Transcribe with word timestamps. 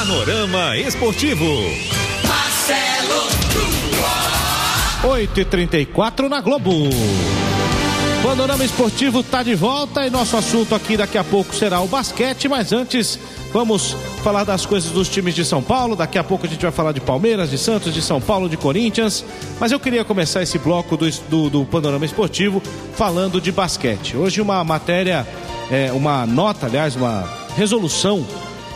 Panorama 0.00 0.78
Esportivo. 0.78 1.44
Marcelo 2.26 3.28
8 5.12 5.40
e 5.40 5.44
34 5.44 6.26
na 6.26 6.40
Globo. 6.40 6.72
Panorama 8.22 8.64
Esportivo 8.64 9.20
está 9.20 9.42
de 9.42 9.54
volta 9.54 10.06
e 10.06 10.08
nosso 10.08 10.38
assunto 10.38 10.74
aqui 10.74 10.96
daqui 10.96 11.18
a 11.18 11.22
pouco 11.22 11.54
será 11.54 11.82
o 11.82 11.86
basquete, 11.86 12.48
mas 12.48 12.72
antes 12.72 13.18
vamos 13.52 13.94
falar 14.24 14.44
das 14.44 14.64
coisas 14.64 14.90
dos 14.90 15.06
times 15.06 15.34
de 15.34 15.44
São 15.44 15.62
Paulo. 15.62 15.94
Daqui 15.94 16.16
a 16.16 16.24
pouco 16.24 16.46
a 16.46 16.48
gente 16.48 16.62
vai 16.62 16.72
falar 16.72 16.92
de 16.92 17.00
Palmeiras, 17.02 17.50
de 17.50 17.58
Santos, 17.58 17.92
de 17.92 18.00
São 18.00 18.22
Paulo, 18.22 18.48
de 18.48 18.56
Corinthians. 18.56 19.22
Mas 19.60 19.70
eu 19.70 19.78
queria 19.78 20.02
começar 20.02 20.42
esse 20.42 20.56
bloco 20.56 20.96
do, 20.96 21.10
do, 21.28 21.50
do 21.50 21.64
Panorama 21.66 22.06
Esportivo 22.06 22.62
falando 22.94 23.38
de 23.38 23.52
basquete. 23.52 24.16
Hoje 24.16 24.40
uma 24.40 24.64
matéria, 24.64 25.28
é, 25.70 25.92
uma 25.92 26.24
nota, 26.24 26.64
aliás, 26.64 26.96
uma 26.96 27.28
resolução 27.54 28.24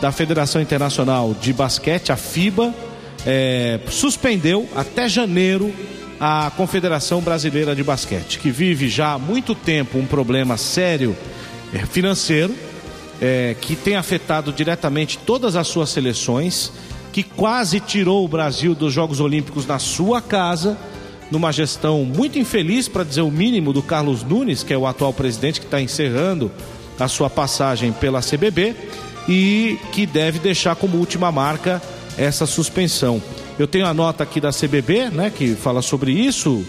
da 0.01 0.11
Federação 0.11 0.61
Internacional 0.61 1.33
de 1.33 1.53
Basquete, 1.53 2.11
a 2.11 2.17
FIBA, 2.17 2.73
é, 3.25 3.79
suspendeu 3.89 4.67
até 4.75 5.09
janeiro 5.09 5.73
a 6.19 6.51
Confederação 6.55 7.21
Brasileira 7.21 7.75
de 7.75 7.83
Basquete, 7.83 8.39
que 8.39 8.51
vive 8.51 8.87
já 8.87 9.13
há 9.13 9.19
muito 9.19 9.55
tempo 9.55 9.97
um 9.97 10.05
problema 10.05 10.57
sério 10.57 11.15
é, 11.73 11.85
financeiro, 11.85 12.53
é, 13.21 13.55
que 13.59 13.75
tem 13.75 13.95
afetado 13.95 14.51
diretamente 14.51 15.17
todas 15.17 15.55
as 15.55 15.67
suas 15.67 15.89
seleções, 15.89 16.71
que 17.11 17.23
quase 17.23 17.79
tirou 17.79 18.23
o 18.25 18.27
Brasil 18.27 18.75
dos 18.75 18.93
Jogos 18.93 19.19
Olímpicos 19.19 19.65
na 19.65 19.79
sua 19.79 20.21
casa, 20.21 20.77
numa 21.31 21.51
gestão 21.51 22.03
muito 22.03 22.37
infeliz, 22.37 22.87
para 22.87 23.03
dizer 23.03 23.21
o 23.21 23.31
mínimo, 23.31 23.73
do 23.73 23.81
Carlos 23.81 24.21
Nunes, 24.23 24.63
que 24.63 24.73
é 24.73 24.77
o 24.77 24.85
atual 24.85 25.13
presidente 25.13 25.59
que 25.59 25.65
está 25.65 25.81
encerrando 25.81 26.51
a 26.99 27.07
sua 27.07 27.29
passagem 27.29 27.91
pela 27.91 28.21
CBB 28.21 28.75
e 29.27 29.79
que 29.91 30.05
deve 30.05 30.39
deixar 30.39 30.75
como 30.75 30.97
última 30.97 31.31
marca 31.31 31.81
essa 32.17 32.45
suspensão. 32.45 33.21
Eu 33.57 33.67
tenho 33.67 33.85
a 33.85 33.93
nota 33.93 34.23
aqui 34.23 34.39
da 34.41 34.51
CBB, 34.51 35.09
né, 35.11 35.31
que 35.33 35.55
fala 35.55 35.81
sobre 35.81 36.11
isso, 36.11 36.65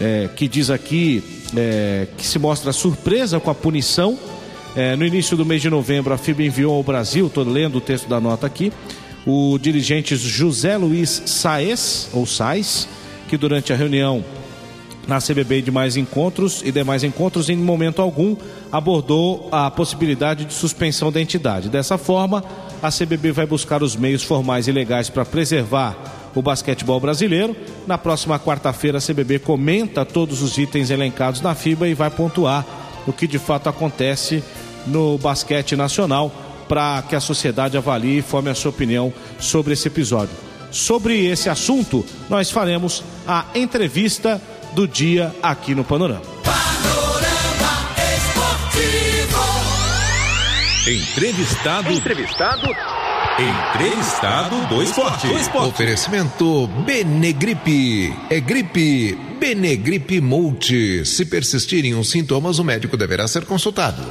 é, 0.00 0.28
que 0.34 0.48
diz 0.48 0.70
aqui 0.70 1.22
é, 1.56 2.06
que 2.16 2.26
se 2.26 2.38
mostra 2.38 2.72
surpresa 2.72 3.40
com 3.40 3.50
a 3.50 3.54
punição. 3.54 4.18
É, 4.76 4.94
no 4.94 5.04
início 5.04 5.36
do 5.36 5.44
mês 5.44 5.60
de 5.60 5.68
novembro, 5.68 6.14
a 6.14 6.18
FIBA 6.18 6.44
enviou 6.44 6.74
ao 6.76 6.82
Brasil, 6.82 7.26
estou 7.26 7.44
lendo 7.44 7.78
o 7.78 7.80
texto 7.80 8.08
da 8.08 8.20
nota 8.20 8.46
aqui, 8.46 8.72
o 9.26 9.58
dirigente 9.58 10.14
José 10.16 10.76
Luiz 10.76 11.22
Saez, 11.26 12.08
ou 12.12 12.24
Sais, 12.24 12.88
que 13.28 13.36
durante 13.36 13.72
a 13.72 13.76
reunião 13.76 14.24
na 15.10 15.18
CBB 15.18 15.60
de 15.60 15.72
mais 15.72 15.96
encontros 15.96 16.62
e 16.64 16.70
demais 16.70 17.02
encontros, 17.02 17.50
em 17.50 17.56
momento 17.56 18.00
algum 18.00 18.36
abordou 18.70 19.48
a 19.50 19.68
possibilidade 19.68 20.44
de 20.44 20.54
suspensão 20.54 21.10
da 21.10 21.20
entidade. 21.20 21.68
Dessa 21.68 21.98
forma, 21.98 22.44
a 22.80 22.92
CBB 22.92 23.32
vai 23.32 23.44
buscar 23.44 23.82
os 23.82 23.96
meios 23.96 24.22
formais 24.22 24.68
e 24.68 24.72
legais 24.72 25.10
para 25.10 25.24
preservar 25.24 25.98
o 26.32 26.40
basquetebol 26.40 27.00
brasileiro. 27.00 27.56
Na 27.88 27.98
próxima 27.98 28.38
quarta-feira, 28.38 28.98
a 28.98 29.00
CBB 29.00 29.40
comenta 29.40 30.04
todos 30.04 30.42
os 30.42 30.56
itens 30.56 30.90
elencados 30.90 31.40
na 31.40 31.56
FIBA 31.56 31.88
e 31.88 31.94
vai 31.94 32.08
pontuar 32.08 32.64
o 33.04 33.12
que 33.12 33.26
de 33.26 33.40
fato 33.40 33.68
acontece 33.68 34.44
no 34.86 35.18
basquete 35.18 35.74
nacional 35.74 36.32
para 36.68 37.02
que 37.02 37.16
a 37.16 37.20
sociedade 37.20 37.76
avalie 37.76 38.18
e 38.18 38.22
forme 38.22 38.48
a 38.48 38.54
sua 38.54 38.70
opinião 38.70 39.12
sobre 39.40 39.72
esse 39.72 39.88
episódio. 39.88 40.36
Sobre 40.70 41.26
esse 41.26 41.48
assunto, 41.48 42.06
nós 42.28 42.48
faremos 42.48 43.02
a 43.26 43.46
entrevista 43.56 44.40
do 44.72 44.86
dia 44.86 45.34
aqui 45.42 45.74
no 45.74 45.84
Panorama. 45.84 46.22
Panorama 46.44 47.86
Esportivo. 48.16 49.40
Entrevistado. 50.88 51.92
Entrevistado. 51.92 52.66
Entrevistado 53.38 54.66
do 54.66 54.82
esporte. 54.82 55.26
do 55.26 55.38
esporte. 55.38 55.68
Oferecimento 55.68 56.66
Benegripe. 56.84 58.14
É 58.28 58.40
gripe. 58.40 59.18
Benegripe 59.38 60.20
Multi. 60.20 61.04
Se 61.06 61.24
persistirem 61.24 61.94
os 61.94 62.10
sintomas, 62.10 62.58
o 62.58 62.64
médico 62.64 62.96
deverá 62.96 63.26
ser 63.26 63.46
consultado. 63.46 64.02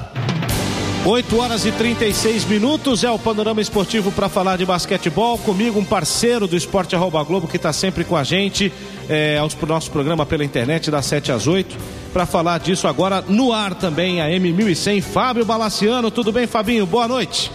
8 1.06 1.40
horas 1.40 1.66
e 1.66 1.72
36 1.72 2.46
minutos 2.46 3.06
é 3.06 3.10
o 3.10 3.18
panorama 3.18 3.62
esportivo 3.62 4.12
para 4.12 4.28
falar 4.28 4.58
de 4.58 4.66
basquetebol. 4.66 5.38
Comigo, 5.38 5.80
um 5.80 5.86
parceiro 5.86 6.46
do 6.46 6.58
Esporte 6.58 6.94
Arroba 6.96 7.24
Globo 7.24 7.48
que 7.48 7.56
está 7.56 7.72
sempre 7.72 8.04
com 8.04 8.18
a 8.18 8.24
gente 8.24 8.72
é, 9.08 9.38
aos 9.38 9.56
nosso 9.62 9.90
programa 9.92 10.26
pela 10.26 10.44
internet 10.44 10.92
das 10.92 11.06
7 11.06 11.32
às 11.32 11.48
8. 11.48 11.76
Para 12.12 12.26
falar 12.26 12.60
disso 12.60 12.86
agora 12.86 13.24
no 13.28 13.54
ar 13.54 13.74
também, 13.76 14.22
a 14.22 14.28
M1100, 14.28 15.02
Fábio 15.02 15.46
Balaciano. 15.46 16.12
Tudo 16.12 16.34
bem, 16.34 16.46
Fabinho? 16.46 16.86
Boa 16.86 17.08
noite. 17.08 17.50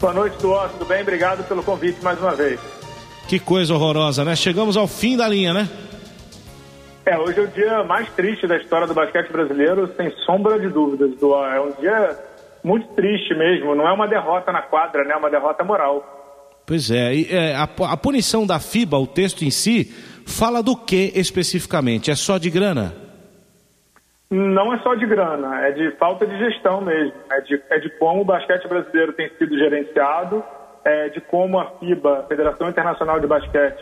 Boa 0.00 0.12
noite, 0.12 0.36
Tuó. 0.38 0.66
Tudo 0.68 0.84
bem? 0.84 1.00
Obrigado 1.00 1.44
pelo 1.44 1.62
convite 1.62 2.02
mais 2.02 2.18
uma 2.18 2.34
vez. 2.34 2.58
Que 3.28 3.38
coisa 3.38 3.72
horrorosa, 3.72 4.24
né? 4.24 4.34
Chegamos 4.34 4.76
ao 4.76 4.88
fim 4.88 5.16
da 5.16 5.28
linha, 5.28 5.54
né? 5.54 5.68
É, 7.06 7.16
hoje 7.18 7.38
é 7.38 7.42
o 7.42 7.48
dia 7.48 7.84
mais 7.84 8.10
triste 8.10 8.46
da 8.46 8.56
história 8.56 8.86
do 8.86 8.94
basquete 8.94 9.30
brasileiro, 9.30 9.90
sem 9.96 10.10
sombra 10.26 10.58
de 10.58 10.68
dúvidas, 10.68 11.12
Tuó. 11.20 11.46
É 11.46 11.60
um 11.60 11.72
dia 11.80 12.33
muito 12.64 12.88
triste 12.94 13.34
mesmo. 13.34 13.74
Não 13.74 13.86
é 13.86 13.92
uma 13.92 14.08
derrota 14.08 14.50
na 14.50 14.62
quadra, 14.62 15.04
né? 15.04 15.12
É 15.12 15.16
uma 15.16 15.30
derrota 15.30 15.62
moral. 15.62 16.02
Pois 16.66 16.90
é. 16.90 17.14
E, 17.14 17.26
é 17.30 17.54
a, 17.54 17.64
a, 17.64 17.96
punição 17.96 18.46
da 18.46 18.58
FIBA, 18.58 18.96
o 18.96 19.06
texto 19.06 19.44
em 19.44 19.50
si, 19.50 19.84
fala 20.26 20.62
do 20.62 20.74
que 20.74 21.12
especificamente? 21.14 22.10
É 22.10 22.14
só 22.14 22.38
de 22.38 22.48
grana? 22.48 22.94
Não 24.30 24.72
é 24.72 24.78
só 24.78 24.94
de 24.94 25.06
grana, 25.06 25.66
é 25.66 25.70
de 25.70 25.92
falta 25.92 26.26
de 26.26 26.36
gestão 26.38 26.80
mesmo. 26.80 27.12
É 27.30 27.40
de, 27.42 27.62
é 27.70 27.78
de 27.78 27.90
como 27.98 28.22
o 28.22 28.24
basquete 28.24 28.66
brasileiro 28.66 29.12
tem 29.12 29.28
sido 29.38 29.56
gerenciado, 29.56 30.42
é 30.84 31.10
de 31.10 31.20
como 31.20 31.60
a 31.60 31.66
FIBA, 31.78 32.24
Federação 32.28 32.68
Internacional 32.68 33.20
de 33.20 33.26
Basquete, 33.26 33.78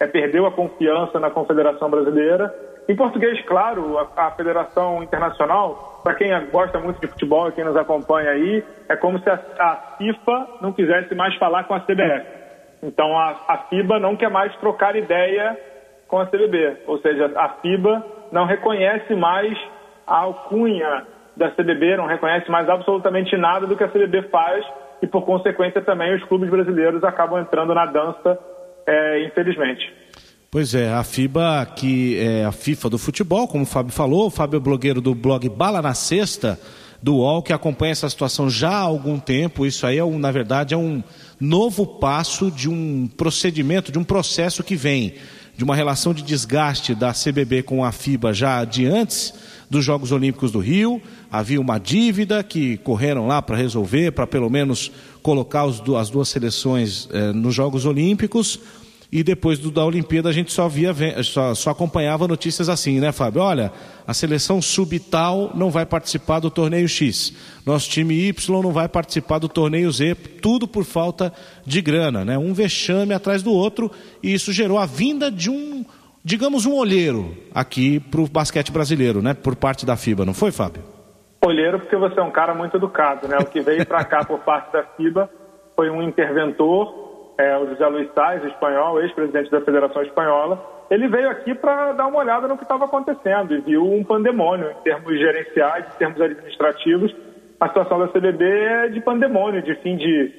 é, 0.00 0.06
perdeu 0.06 0.44
a 0.44 0.52
confiança 0.52 1.20
na 1.20 1.30
Confederação 1.30 1.88
Brasileira 1.88 2.52
em 2.86 2.96
português, 2.96 3.40
claro, 3.46 3.98
a, 3.98 4.26
a 4.26 4.30
Federação 4.32 5.02
Internacional, 5.02 6.00
para 6.02 6.14
quem 6.14 6.30
gosta 6.50 6.78
muito 6.78 7.00
de 7.00 7.06
futebol 7.06 7.48
e 7.48 7.52
quem 7.52 7.64
nos 7.64 7.76
acompanha 7.76 8.30
aí, 8.30 8.62
é 8.88 8.96
como 8.96 9.18
se 9.20 9.30
a, 9.30 9.40
a 9.58 9.76
FIFA 9.96 10.46
não 10.60 10.72
quisesse 10.72 11.14
mais 11.14 11.34
falar 11.36 11.64
com 11.64 11.74
a 11.74 11.80
CBF. 11.80 12.26
Então 12.82 13.18
a, 13.18 13.36
a 13.48 13.58
FIBA 13.70 13.98
não 13.98 14.16
quer 14.16 14.30
mais 14.30 14.54
trocar 14.56 14.94
ideia 14.94 15.58
com 16.06 16.18
a 16.18 16.26
CBB, 16.26 16.82
ou 16.86 16.98
seja, 16.98 17.32
a 17.34 17.48
FIBA 17.60 18.04
não 18.30 18.44
reconhece 18.44 19.14
mais 19.14 19.56
a 20.06 20.18
alcunha 20.18 21.06
da 21.34 21.50
CBB, 21.50 21.96
não 21.96 22.06
reconhece 22.06 22.50
mais 22.50 22.68
absolutamente 22.68 23.34
nada 23.36 23.66
do 23.66 23.76
que 23.76 23.84
a 23.84 23.88
CBB 23.88 24.22
faz 24.28 24.64
e, 25.00 25.06
por 25.06 25.24
consequência, 25.24 25.80
também 25.80 26.14
os 26.14 26.22
clubes 26.24 26.50
brasileiros 26.50 27.02
acabam 27.02 27.40
entrando 27.40 27.74
na 27.74 27.86
dança, 27.86 28.38
é, 28.86 29.24
infelizmente. 29.24 30.03
Pois 30.54 30.72
é, 30.72 30.88
a 30.88 31.02
FIBA, 31.02 31.66
que 31.74 32.16
é 32.16 32.44
a 32.44 32.52
FIFA 32.52 32.90
do 32.90 32.96
futebol, 32.96 33.48
como 33.48 33.64
o 33.64 33.66
Fábio 33.66 33.92
falou, 33.92 34.28
o 34.28 34.30
Fábio 34.30 34.58
é 34.58 34.60
blogueiro 34.60 35.00
do 35.00 35.12
blog 35.12 35.48
Bala 35.48 35.82
na 35.82 35.94
Sexta, 35.94 36.60
do 37.02 37.16
UOL, 37.16 37.42
que 37.42 37.52
acompanha 37.52 37.90
essa 37.90 38.08
situação 38.08 38.48
já 38.48 38.70
há 38.70 38.78
algum 38.78 39.18
tempo. 39.18 39.66
Isso 39.66 39.84
aí, 39.84 39.98
é 39.98 40.04
um, 40.04 40.16
na 40.16 40.30
verdade, 40.30 40.72
é 40.72 40.76
um 40.76 41.02
novo 41.40 41.84
passo 41.84 42.52
de 42.52 42.70
um 42.70 43.10
procedimento, 43.16 43.90
de 43.90 43.98
um 43.98 44.04
processo 44.04 44.62
que 44.62 44.76
vem 44.76 45.14
de 45.56 45.64
uma 45.64 45.74
relação 45.74 46.14
de 46.14 46.22
desgaste 46.22 46.94
da 46.94 47.12
CBB 47.12 47.64
com 47.64 47.84
a 47.84 47.90
FIBA 47.90 48.32
já 48.32 48.64
de 48.64 48.86
antes 48.86 49.34
dos 49.68 49.84
Jogos 49.84 50.12
Olímpicos 50.12 50.52
do 50.52 50.60
Rio. 50.60 51.02
Havia 51.32 51.60
uma 51.60 51.78
dívida 51.78 52.44
que 52.44 52.76
correram 52.76 53.26
lá 53.26 53.42
para 53.42 53.56
resolver, 53.56 54.12
para 54.12 54.24
pelo 54.24 54.48
menos 54.48 54.92
colocar 55.20 55.64
os, 55.64 55.82
as 55.98 56.10
duas 56.10 56.28
seleções 56.28 57.08
eh, 57.12 57.32
nos 57.32 57.56
Jogos 57.56 57.86
Olímpicos 57.86 58.60
e 59.14 59.22
depois 59.22 59.60
do, 59.60 59.70
da 59.70 59.84
Olimpíada 59.84 60.28
a 60.28 60.32
gente 60.32 60.52
só 60.52 60.66
via, 60.66 60.92
só, 61.22 61.54
só 61.54 61.70
acompanhava 61.70 62.26
notícias 62.26 62.68
assim, 62.68 62.98
né, 62.98 63.12
Fábio? 63.12 63.42
Olha, 63.42 63.70
a 64.04 64.12
seleção 64.12 64.60
sub 64.60 64.98
tal 64.98 65.52
não 65.54 65.70
vai 65.70 65.86
participar 65.86 66.40
do 66.40 66.50
torneio 66.50 66.88
X, 66.88 67.32
nosso 67.64 67.88
time 67.88 68.12
Y 68.12 68.60
não 68.60 68.72
vai 68.72 68.88
participar 68.88 69.38
do 69.38 69.48
torneio 69.48 69.88
Z, 69.92 70.16
tudo 70.42 70.66
por 70.66 70.82
falta 70.82 71.32
de 71.64 71.80
grana, 71.80 72.24
né? 72.24 72.36
Um 72.36 72.52
vexame 72.52 73.14
atrás 73.14 73.40
do 73.40 73.52
outro 73.52 73.88
e 74.20 74.34
isso 74.34 74.52
gerou 74.52 74.78
a 74.78 74.84
vinda 74.84 75.30
de 75.30 75.48
um, 75.48 75.84
digamos, 76.24 76.66
um 76.66 76.74
olheiro 76.74 77.36
aqui 77.54 78.00
para 78.00 78.20
o 78.20 78.26
basquete 78.26 78.72
brasileiro, 78.72 79.22
né? 79.22 79.32
Por 79.32 79.54
parte 79.54 79.86
da 79.86 79.96
FIBA, 79.96 80.24
não 80.24 80.34
foi, 80.34 80.50
Fábio? 80.50 80.82
Olheiro 81.46 81.78
porque 81.78 81.94
você 81.94 82.18
é 82.18 82.22
um 82.22 82.32
cara 82.32 82.52
muito 82.52 82.76
educado, 82.76 83.28
né? 83.28 83.38
O 83.38 83.44
que 83.44 83.60
veio 83.60 83.86
para 83.86 84.04
cá 84.04 84.24
por 84.24 84.40
parte 84.40 84.72
da 84.72 84.82
FIBA 84.82 85.30
foi 85.76 85.88
um 85.88 86.02
interventor 86.02 87.03
é, 87.38 87.56
o 87.58 87.66
José 87.68 87.86
Luiz 87.86 88.12
Sais, 88.12 88.44
espanhol, 88.44 89.00
ex-presidente 89.00 89.50
da 89.50 89.60
Federação 89.60 90.02
Espanhola, 90.02 90.74
ele 90.90 91.08
veio 91.08 91.28
aqui 91.30 91.54
para 91.54 91.92
dar 91.92 92.06
uma 92.06 92.18
olhada 92.18 92.46
no 92.46 92.56
que 92.56 92.62
estava 92.62 92.84
acontecendo 92.84 93.54
e 93.54 93.60
viu 93.60 93.84
um 93.84 94.04
pandemônio 94.04 94.70
em 94.70 94.82
termos 94.82 95.18
gerenciais, 95.18 95.86
em 95.86 95.98
termos 95.98 96.20
administrativos. 96.20 97.14
A 97.58 97.68
situação 97.68 97.98
da 97.98 98.08
CBB 98.08 98.44
é 98.44 98.88
de 98.88 99.00
pandemônio, 99.00 99.62
de 99.62 99.74
fim 99.76 99.96
de, 99.96 100.32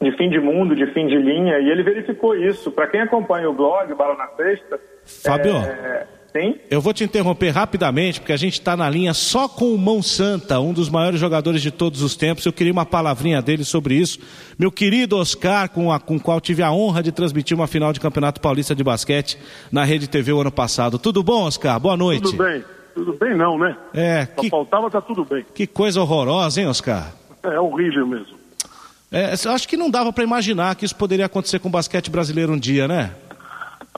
de 0.00 0.16
fim 0.16 0.30
de 0.30 0.40
mundo, 0.40 0.74
de 0.74 0.86
fim 0.92 1.06
de 1.06 1.16
linha, 1.16 1.58
e 1.58 1.70
ele 1.70 1.82
verificou 1.82 2.34
isso. 2.34 2.72
Para 2.72 2.88
quem 2.88 3.00
acompanha 3.02 3.48
o 3.50 3.54
blog 3.54 3.94
Bala 3.94 4.16
na 4.16 4.28
Sexta, 4.28 4.80
Fábio, 5.04 5.56
é, 5.56 6.06
Sim. 6.38 6.54
Eu 6.70 6.80
vou 6.80 6.92
te 6.92 7.02
interromper 7.02 7.50
rapidamente, 7.50 8.20
porque 8.20 8.32
a 8.32 8.36
gente 8.36 8.54
está 8.54 8.76
na 8.76 8.88
linha 8.88 9.12
só 9.12 9.48
com 9.48 9.74
o 9.74 9.78
Mão 9.78 10.00
Santa, 10.02 10.60
um 10.60 10.72
dos 10.72 10.88
maiores 10.88 11.18
jogadores 11.18 11.60
de 11.60 11.70
todos 11.70 12.00
os 12.00 12.14
tempos. 12.14 12.46
Eu 12.46 12.52
queria 12.52 12.72
uma 12.72 12.86
palavrinha 12.86 13.42
dele 13.42 13.64
sobre 13.64 13.94
isso. 13.94 14.18
Meu 14.58 14.70
querido 14.70 15.16
Oscar, 15.16 15.68
com 15.68 15.88
o 15.88 16.00
com 16.00 16.18
qual 16.18 16.40
tive 16.40 16.62
a 16.62 16.70
honra 16.70 17.02
de 17.02 17.10
transmitir 17.10 17.56
uma 17.56 17.66
final 17.66 17.92
de 17.92 17.98
Campeonato 17.98 18.40
Paulista 18.40 18.74
de 18.74 18.84
Basquete 18.84 19.36
na 19.72 19.84
Rede 19.84 20.08
TV 20.08 20.32
o 20.32 20.40
ano 20.40 20.52
passado. 20.52 20.98
Tudo 20.98 21.22
bom, 21.22 21.42
Oscar? 21.42 21.78
Boa 21.80 21.96
noite. 21.96 22.22
Tudo 22.22 22.38
bem. 22.38 22.64
Tudo 22.94 23.12
bem 23.14 23.36
não, 23.36 23.58
né? 23.58 23.76
É. 23.92 24.26
Só 24.26 24.42
que, 24.42 24.50
faltava, 24.50 24.90
tá 24.90 25.00
tudo 25.00 25.24
bem. 25.24 25.44
que 25.54 25.66
coisa 25.66 26.00
horrorosa, 26.00 26.60
hein, 26.60 26.66
Oscar? 26.66 27.12
É 27.42 27.58
horrível 27.58 28.06
mesmo. 28.06 28.38
É, 29.10 29.34
eu 29.44 29.52
acho 29.52 29.66
que 29.66 29.76
não 29.76 29.90
dava 29.90 30.12
para 30.12 30.22
imaginar 30.22 30.74
que 30.74 30.84
isso 30.84 30.94
poderia 30.94 31.26
acontecer 31.26 31.58
com 31.58 31.68
o 31.68 31.70
basquete 31.70 32.10
brasileiro 32.10 32.52
um 32.52 32.58
dia, 32.58 32.86
né? 32.86 33.12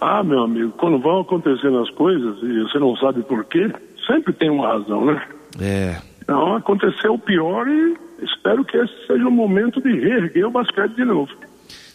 Ah, 0.00 0.22
meu 0.22 0.44
amigo, 0.44 0.72
quando 0.78 0.98
vão 0.98 1.20
acontecendo 1.20 1.78
as 1.78 1.90
coisas 1.90 2.42
e 2.42 2.62
você 2.62 2.78
não 2.78 2.96
sabe 2.96 3.22
por 3.22 3.44
quê, 3.44 3.70
sempre 4.06 4.32
tem 4.32 4.48
uma 4.50 4.66
razão, 4.66 5.04
né? 5.04 5.22
É. 5.60 5.96
Então 6.22 6.56
aconteceu 6.56 7.14
o 7.14 7.18
pior 7.18 7.68
e 7.68 7.96
espero 8.22 8.64
que 8.64 8.78
esse 8.78 9.06
seja 9.06 9.28
o 9.28 9.30
momento 9.30 9.80
de 9.80 9.92
reerguer 9.92 10.46
o 10.46 10.50
basquete 10.50 10.94
de 10.94 11.04
novo. 11.04 11.30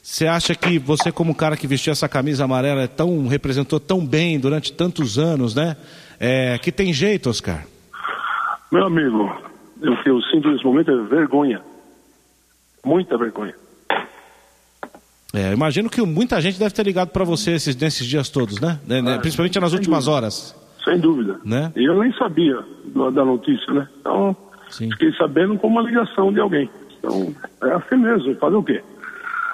Você 0.04 0.28
acha 0.28 0.54
que 0.54 0.78
você, 0.78 1.12
como 1.12 1.34
cara 1.34 1.58
que 1.58 1.66
vestiu 1.66 1.92
essa 1.92 2.08
camisa 2.08 2.44
amarela, 2.44 2.84
é 2.84 2.88
tão, 2.88 3.28
representou 3.28 3.80
tão 3.80 4.06
bem 4.06 4.40
durante 4.40 4.72
tantos 4.72 5.18
anos, 5.18 5.56
né? 5.56 5.76
É, 6.20 6.60
que 6.60 6.72
tem 6.72 6.94
jeito, 6.94 7.28
Oscar? 7.28 7.66
Meu 8.72 8.86
amigo, 8.86 9.24
o 9.82 10.04
que 10.04 10.10
eu 10.10 10.22
sinto 10.22 10.52
nesse 10.52 10.64
momento 10.64 10.92
é 10.92 11.04
vergonha. 11.06 11.60
Muita 12.86 13.18
vergonha. 13.18 13.56
É, 15.36 15.52
imagino 15.52 15.90
que 15.90 16.02
muita 16.02 16.40
gente 16.40 16.58
deve 16.58 16.74
ter 16.74 16.84
ligado 16.84 17.10
para 17.10 17.26
você 17.26 17.52
esses, 17.52 17.76
nesses 17.76 18.08
dias 18.08 18.30
todos, 18.30 18.60
né? 18.62 18.80
Né, 18.88 19.02
né? 19.02 19.16
Ah, 19.16 19.20
Principalmente 19.20 19.60
nas 19.60 19.74
últimas 19.74 20.06
dúvida. 20.06 20.16
horas. 20.18 20.56
Sem 20.84 21.00
dúvida. 21.00 21.40
Né? 21.44 21.72
E 21.76 21.84
eu 21.84 22.00
nem 22.02 22.14
sabia 22.14 22.58
da 23.14 23.26
notícia, 23.26 23.74
né? 23.74 23.88
Então, 24.00 24.36
Sim. 24.70 24.90
fiquei 24.92 25.12
sabendo 25.14 25.58
com 25.58 25.68
uma 25.68 25.82
ligação 25.82 26.32
de 26.32 26.40
alguém. 26.40 26.70
Então, 27.00 27.34
é 27.64 27.72
assim 27.74 27.98
mesmo, 27.98 28.36
fazer 28.36 28.56
o 28.56 28.64
quê? 28.64 28.82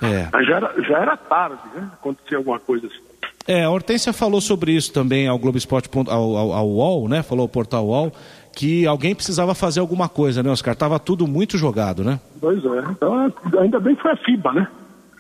É. 0.02 0.28
Mas 0.32 0.48
já 0.48 0.56
era, 0.58 0.74
já 0.88 0.98
era 1.00 1.18
tarde, 1.18 1.62
né? 1.76 1.90
Acontecer 1.94 2.36
alguma 2.36 2.60
coisa 2.60 2.88
assim. 2.88 3.00
É, 3.48 3.64
a 3.64 3.70
Hortência 3.70 4.14
falou 4.14 4.40
sobre 4.40 4.74
isso 4.74 4.94
também 4.94 5.28
ao 5.28 5.40
Globo 5.40 5.58
Esporte, 5.58 5.90
ao, 6.08 6.38
ao, 6.38 6.54
ao 6.54 6.70
UOL, 6.70 7.10
né? 7.10 7.24
Falou 7.24 7.44
ao 7.44 7.50
portal 7.50 7.88
UOL, 7.88 8.12
que 8.56 8.86
alguém 8.86 9.16
precisava 9.16 9.56
fazer 9.56 9.80
alguma 9.80 10.08
coisa, 10.08 10.44
né, 10.44 10.50
Oscar? 10.52 10.76
Tava 10.76 11.00
tudo 11.00 11.26
muito 11.28 11.58
jogado, 11.58 12.04
né? 12.04 12.20
Pois 12.40 12.64
é. 12.64 12.80
Então, 12.92 13.34
ainda 13.60 13.80
bem 13.80 13.96
que 13.96 14.02
foi 14.02 14.12
a 14.12 14.18
FIBA, 14.18 14.54
né? 14.54 14.68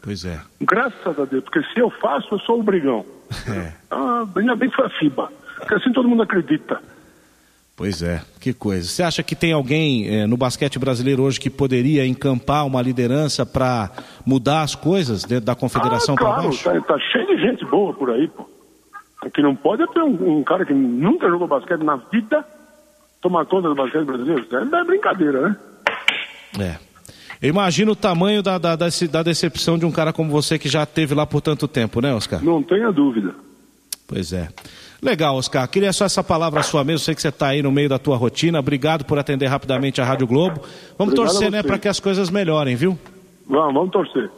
Pois 0.01 0.25
é. 0.25 0.39
Graças 0.62 1.19
a 1.19 1.25
Deus, 1.25 1.44
porque 1.44 1.62
se 1.74 1.80
eu 1.80 1.89
faço, 1.89 2.27
eu 2.33 2.39
sou 2.39 2.59
o 2.59 2.63
brigão. 2.63 3.06
É. 3.48 3.74
Ah, 3.89 4.25
ainda 4.36 4.56
bem 4.57 4.69
que 4.69 4.75
foi 4.75 4.86
a 4.86 4.89
FIBA. 4.89 5.31
Porque 5.57 5.75
assim 5.75 5.94
todo 5.94 6.07
mundo 6.07 6.24
acredita. 6.24 6.81
Pois 7.77 8.03
é, 8.03 8.21
que 8.39 8.53
coisa. 8.53 8.88
Você 8.88 9.01
acha 9.01 9.24
que 9.24 9.36
tem 9.36 9.53
alguém 9.53 10.07
eh, 10.07 10.27
no 10.27 10.36
basquete 10.36 10.77
brasileiro 10.77 11.24
hoje 11.24 11.39
que 11.39 11.50
poderia 11.50 12.06
encampar 12.06 12.65
uma 12.65 12.81
liderança 12.81 13.45
para 13.45 13.89
mudar 14.25 14.62
as 14.62 14.75
coisas 14.75 15.24
dentro 15.24 15.45
da 15.45 15.56
confederação 15.56 16.15
ah, 16.15 16.18
para 16.18 16.27
claro, 16.27 16.44
baixo? 16.44 16.63
tá, 16.63 16.81
tá 16.81 17.00
cheio 17.00 17.27
de 17.27 17.42
gente 17.42 17.65
boa 17.65 17.94
por 17.94 18.12
aí, 18.12 18.27
pô. 18.27 18.47
O 19.24 19.31
que 19.31 19.42
não 19.42 19.56
pode 19.56 19.83
é 19.83 19.88
ter 19.88 20.01
um, 20.01 20.39
um 20.39 20.44
cara 20.44 20.65
que 20.65 20.74
nunca 20.74 21.30
jogou 21.30 21.47
basquete 21.47 21.81
na 21.81 21.95
vida 21.95 22.45
tomar 23.21 23.45
conta 23.45 23.69
do 23.69 23.75
basquete 23.75 24.06
brasileiro. 24.06 24.42
Isso 24.42 24.56
é 24.56 24.83
brincadeira, 24.83 25.42
né? 25.42 25.56
É. 26.59 26.91
Eu 27.42 27.50
imagino 27.50 27.94
o 27.94 27.96
tamanho 27.96 28.44
da, 28.44 28.58
da, 28.58 28.76
da, 28.76 28.88
da 29.10 29.24
decepção 29.24 29.78
de 29.78 29.86
um 29.86 29.92
cara 29.92 30.14
como 30.14 30.30
você 30.30 30.60
que 30.60 30.70
já 30.70 30.84
esteve 30.84 31.16
lá 31.16 31.26
por 31.26 31.42
tanto 31.42 31.68
tempo, 31.68 32.00
né, 32.00 32.14
Oscar? 32.14 32.44
Não 32.44 32.62
tenha 32.62 32.92
dúvida. 32.92 33.34
Pois 34.08 34.32
é. 34.32 34.50
Legal, 35.02 35.36
Oscar. 35.36 35.68
Queria 35.68 35.92
só 35.92 36.06
essa 36.06 36.24
palavra 36.24 36.62
sua 36.62 36.84
mesmo. 36.84 37.00
Sei 37.00 37.16
que 37.16 37.22
você 37.22 37.30
está 37.30 37.48
aí 37.48 37.64
no 37.64 37.72
meio 37.72 37.90
da 37.90 37.98
tua 37.98 38.16
rotina. 38.16 38.60
Obrigado 38.60 39.06
por 39.06 39.18
atender 39.18 39.48
rapidamente 39.48 40.00
a 40.00 40.06
Rádio 40.06 40.28
Globo. 40.28 40.62
Vamos 40.98 41.14
Obrigado 41.14 41.34
torcer, 41.34 41.50
né, 41.50 41.64
para 41.64 41.80
que 41.80 41.88
as 41.88 42.00
coisas 42.00 42.30
melhorem, 42.30 42.76
viu? 42.76 43.00
Vamos, 43.48 43.74
vamos 43.74 43.92
torcer. 43.92 44.30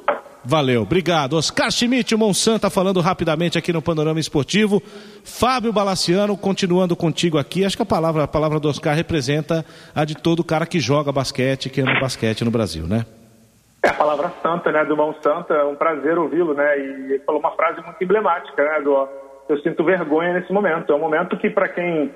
Valeu, 0.45 0.81
obrigado. 0.81 1.37
Oscar 1.37 1.71
Schmidt, 1.71 2.13
o 2.13 2.17
Monsanto, 2.17 2.69
falando 2.69 2.99
rapidamente 2.99 3.57
aqui 3.57 3.71
no 3.71 3.81
Panorama 3.81 4.19
Esportivo. 4.19 4.81
Fábio 5.23 5.71
Balaciano, 5.71 6.35
continuando 6.35 6.95
contigo 6.95 7.37
aqui. 7.37 7.63
Acho 7.63 7.77
que 7.77 7.83
a 7.83 7.85
palavra, 7.85 8.23
a 8.23 8.27
palavra 8.27 8.59
do 8.59 8.67
Oscar 8.67 8.93
representa 8.93 9.65
a 9.95 10.03
de 10.03 10.15
todo 10.15 10.43
cara 10.43 10.65
que 10.65 10.79
joga 10.81 11.13
basquete, 11.13 11.69
que 11.69 11.79
ama 11.79 11.97
basquete 11.99 12.43
no 12.43 12.51
Brasil, 12.51 12.85
né? 12.85 13.05
É 13.81 13.89
a 13.89 13.93
palavra 13.93 14.31
santa, 14.41 14.71
né, 14.71 14.83
do 14.85 14.95
Mão 14.95 15.13
Santa, 15.21 15.53
é 15.53 15.63
um 15.65 15.75
prazer 15.75 16.17
ouvi-lo, 16.17 16.53
né, 16.53 16.79
e 16.79 16.81
ele 16.81 17.19
falou 17.25 17.41
uma 17.41 17.51
frase 17.51 17.81
muito 17.81 18.01
emblemática, 18.01 18.63
né, 18.63 18.79
do 18.81 19.09
eu 19.49 19.59
sinto 19.59 19.83
vergonha 19.83 20.33
nesse 20.33 20.53
momento. 20.53 20.93
É 20.93 20.95
um 20.95 20.99
momento 20.99 21.37
que 21.37 21.49
para 21.49 21.67
quem 21.67 22.11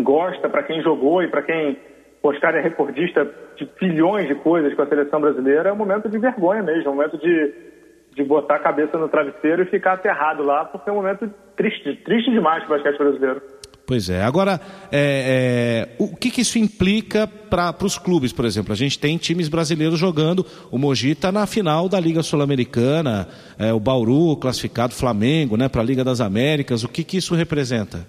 gosta, 0.00 0.48
para 0.48 0.62
quem 0.62 0.80
jogou 0.82 1.22
e 1.22 1.28
para 1.28 1.42
quem 1.42 1.76
Oscar 2.22 2.54
é 2.54 2.60
recordista 2.60 3.28
de 3.56 3.68
bilhões 3.80 4.28
de 4.28 4.34
coisas 4.36 4.74
com 4.74 4.82
a 4.82 4.86
seleção 4.86 5.20
brasileira, 5.20 5.70
é 5.70 5.72
um 5.72 5.76
momento 5.76 6.08
de 6.08 6.18
vergonha 6.18 6.62
mesmo, 6.62 6.88
é 6.88 6.90
um 6.90 6.94
momento 6.94 7.18
de, 7.18 7.52
de 8.14 8.24
botar 8.24 8.56
a 8.56 8.60
cabeça 8.60 8.98
no 8.98 9.08
travesseiro 9.08 9.62
e 9.62 9.66
ficar 9.66 9.94
aterrado 9.94 10.42
lá, 10.42 10.64
porque 10.64 10.90
é 10.90 10.92
um 10.92 10.96
momento 10.96 11.30
triste, 11.56 11.94
triste 12.04 12.30
demais 12.30 12.64
para 12.64 12.74
o 12.74 12.76
basquete 12.76 12.98
brasileiro. 12.98 13.42
Pois 13.86 14.10
é. 14.10 14.20
Agora, 14.20 14.60
é, 14.90 15.86
é, 15.88 15.96
o 15.96 16.16
que, 16.16 16.28
que 16.28 16.40
isso 16.40 16.58
implica 16.58 17.28
para 17.28 17.72
os 17.84 17.96
clubes, 17.96 18.32
por 18.32 18.44
exemplo? 18.44 18.72
A 18.72 18.76
gente 18.76 18.98
tem 18.98 19.16
times 19.16 19.48
brasileiros 19.48 19.96
jogando. 19.96 20.44
O 20.72 20.78
Mogi 20.78 21.12
está 21.12 21.30
na 21.30 21.46
final 21.46 21.88
da 21.88 22.00
Liga 22.00 22.20
Sul-Americana, 22.20 23.28
é, 23.56 23.72
o 23.72 23.78
Bauru 23.78 24.36
classificado, 24.38 24.92
Flamengo, 24.92 25.56
né, 25.56 25.68
para 25.68 25.82
a 25.82 25.84
Liga 25.84 26.02
das 26.02 26.20
Américas. 26.20 26.82
O 26.82 26.88
que, 26.88 27.04
que 27.04 27.16
isso 27.16 27.36
representa? 27.36 28.08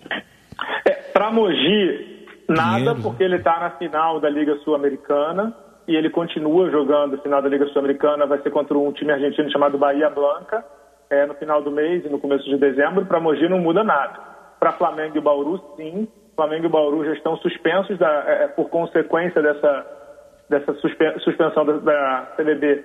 É, 0.83 0.93
para 1.13 1.31
Mogi, 1.31 2.16
nada, 2.47 2.95
porque 2.95 3.23
ele 3.23 3.35
está 3.35 3.59
na 3.59 3.71
final 3.71 4.19
da 4.19 4.29
Liga 4.29 4.55
Sul-Americana 4.57 5.53
e 5.87 5.95
ele 5.95 6.09
continua 6.09 6.69
jogando 6.69 7.15
a 7.15 7.17
final 7.19 7.41
da 7.41 7.49
Liga 7.49 7.65
Sul-Americana. 7.67 8.25
Vai 8.25 8.39
ser 8.39 8.51
contra 8.51 8.77
um 8.77 8.91
time 8.91 9.11
argentino 9.11 9.51
chamado 9.51 9.77
Bahia 9.77 10.09
Blanca, 10.09 10.63
é, 11.09 11.25
no 11.25 11.33
final 11.35 11.61
do 11.61 11.71
mês 11.71 12.05
e 12.05 12.09
no 12.09 12.19
começo 12.19 12.43
de 12.45 12.57
dezembro. 12.57 13.05
Para 13.05 13.19
Mogi 13.19 13.47
não 13.47 13.59
muda 13.59 13.83
nada. 13.83 14.19
Para 14.59 14.73
Flamengo 14.73 15.17
e 15.17 15.21
Bauru, 15.21 15.61
sim. 15.75 16.07
Flamengo 16.35 16.65
e 16.65 16.69
Bauru 16.69 17.05
já 17.05 17.13
estão 17.13 17.37
suspensos 17.37 17.97
da, 17.97 18.09
é, 18.27 18.47
por 18.47 18.69
consequência 18.69 19.41
dessa, 19.41 19.85
dessa 20.49 20.73
suspe- 20.75 21.19
suspensão 21.19 21.65
da, 21.65 21.77
da 21.77 22.27
CBB. 22.35 22.83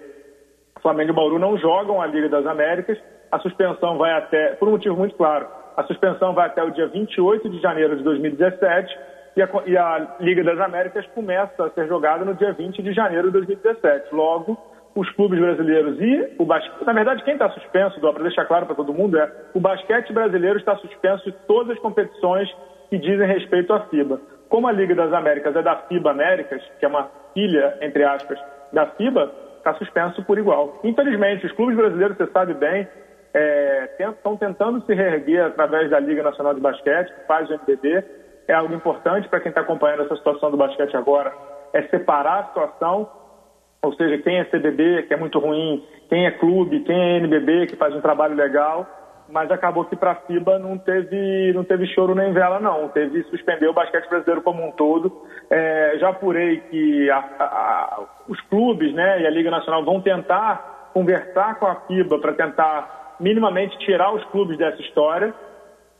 Flamengo 0.80 1.10
e 1.10 1.14
Bauru 1.14 1.38
não 1.38 1.56
jogam 1.58 2.00
a 2.00 2.06
Liga 2.06 2.28
das 2.28 2.46
Américas. 2.46 2.98
A 3.30 3.38
suspensão 3.38 3.98
vai 3.98 4.12
até, 4.12 4.54
por 4.54 4.68
um 4.68 4.72
motivo 4.72 4.96
muito 4.96 5.14
claro, 5.14 5.46
a 5.76 5.82
suspensão 5.84 6.34
vai 6.34 6.46
até 6.46 6.62
o 6.62 6.70
dia 6.70 6.86
28 6.86 7.48
de 7.48 7.60
janeiro 7.60 7.96
de 7.96 8.02
2017 8.02 9.11
e 9.36 9.42
a, 9.42 9.48
e 9.66 9.76
a 9.76 10.16
Liga 10.20 10.44
das 10.44 10.58
Américas 10.60 11.06
começa 11.14 11.64
a 11.64 11.70
ser 11.70 11.86
jogada 11.88 12.24
no 12.24 12.34
dia 12.34 12.52
20 12.52 12.82
de 12.82 12.92
janeiro 12.92 13.28
de 13.28 13.32
2017. 13.32 14.14
Logo, 14.14 14.58
os 14.94 15.10
clubes 15.12 15.40
brasileiros 15.40 15.98
e 16.00 16.34
o 16.38 16.44
basquete. 16.44 16.84
Na 16.84 16.92
verdade, 16.92 17.24
quem 17.24 17.34
está 17.34 17.48
suspenso, 17.50 18.00
para 18.00 18.22
deixar 18.22 18.44
claro 18.44 18.66
para 18.66 18.74
todo 18.74 18.92
mundo, 18.92 19.18
é 19.18 19.30
o 19.54 19.60
basquete 19.60 20.12
brasileiro 20.12 20.58
está 20.58 20.76
suspenso 20.76 21.24
de 21.24 21.32
todas 21.46 21.76
as 21.76 21.82
competições 21.82 22.48
que 22.90 22.98
dizem 22.98 23.26
respeito 23.26 23.72
à 23.72 23.80
FIBA. 23.88 24.20
Como 24.48 24.68
a 24.68 24.72
Liga 24.72 24.94
das 24.94 25.12
Américas 25.12 25.56
é 25.56 25.62
da 25.62 25.76
FIBA 25.76 26.10
Américas, 26.10 26.62
que 26.78 26.84
é 26.84 26.88
uma 26.88 27.08
filha, 27.32 27.78
entre 27.80 28.04
aspas, 28.04 28.38
da 28.70 28.86
FIBA, 28.86 29.32
está 29.56 29.72
suspenso 29.74 30.22
por 30.24 30.38
igual. 30.38 30.78
Infelizmente, 30.84 31.46
os 31.46 31.52
clubes 31.52 31.76
brasileiros, 31.76 32.18
você 32.18 32.26
sabe 32.26 32.52
bem, 32.52 32.86
estão 33.98 34.36
tentando 34.36 34.84
se 34.84 34.92
reerguer 34.92 35.46
através 35.46 35.88
da 35.88 35.98
Liga 35.98 36.22
Nacional 36.22 36.52
de 36.52 36.60
Basquete, 36.60 37.14
que 37.14 37.26
faz 37.26 37.48
o 37.48 37.54
NBB. 37.54 38.04
É 38.48 38.54
algo 38.54 38.74
importante 38.74 39.28
para 39.28 39.40
quem 39.40 39.50
está 39.50 39.60
acompanhando 39.60 40.02
essa 40.02 40.16
situação 40.16 40.50
do 40.50 40.56
basquete 40.56 40.96
agora, 40.96 41.32
é 41.72 41.82
separar 41.82 42.40
a 42.40 42.44
situação, 42.44 43.08
ou 43.82 43.92
seja, 43.94 44.18
quem 44.22 44.38
é 44.38 44.44
CBB, 44.44 45.04
que 45.04 45.14
é 45.14 45.16
muito 45.16 45.38
ruim, 45.38 45.84
quem 46.08 46.26
é 46.26 46.30
clube, 46.30 46.80
quem 46.80 46.96
é 47.00 47.16
NBB, 47.18 47.66
que 47.66 47.76
faz 47.76 47.94
um 47.94 48.00
trabalho 48.00 48.34
legal, 48.34 48.86
mas 49.28 49.50
acabou 49.50 49.84
que 49.86 49.96
para 49.96 50.10
a 50.10 50.14
FIBA 50.16 50.58
não 50.58 50.76
teve, 50.76 51.52
não 51.54 51.64
teve 51.64 51.86
choro 51.86 52.14
nem 52.14 52.32
vela, 52.32 52.60
não. 52.60 52.88
Teve 52.88 53.22
suspender 53.24 53.66
o 53.66 53.72
basquete 53.72 54.08
brasileiro 54.08 54.42
como 54.42 54.62
um 54.66 54.72
todo. 54.72 55.10
É, 55.48 55.96
já 55.98 56.10
apurei 56.10 56.60
que 56.70 57.08
a- 57.10 57.24
a- 57.38 58.00
os 58.28 58.38
clubes 58.42 58.92
né, 58.92 59.22
e 59.22 59.26
a 59.26 59.30
Liga 59.30 59.50
Nacional 59.50 59.84
vão 59.84 60.00
tentar 60.02 60.90
conversar 60.92 61.58
com 61.58 61.66
a 61.66 61.76
FIBA 61.86 62.18
para 62.18 62.34
tentar 62.34 63.16
minimamente 63.20 63.78
tirar 63.78 64.12
os 64.12 64.22
clubes 64.26 64.58
dessa 64.58 64.80
história, 64.82 65.32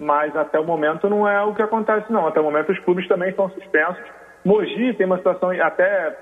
mas 0.02 0.34
até 0.36 0.58
o 0.58 0.64
momento 0.64 1.08
não 1.08 1.26
é 1.28 1.42
o 1.44 1.54
que 1.54 1.62
acontece, 1.62 2.12
não. 2.12 2.26
Até 2.26 2.40
o 2.40 2.44
momento 2.44 2.72
os 2.72 2.78
clubes 2.80 3.06
também 3.06 3.30
estão 3.30 3.48
suspensos. 3.50 4.02
Mogi 4.44 4.92
tem 4.94 5.06
uma 5.06 5.18
situação 5.18 5.50
até 5.50 6.18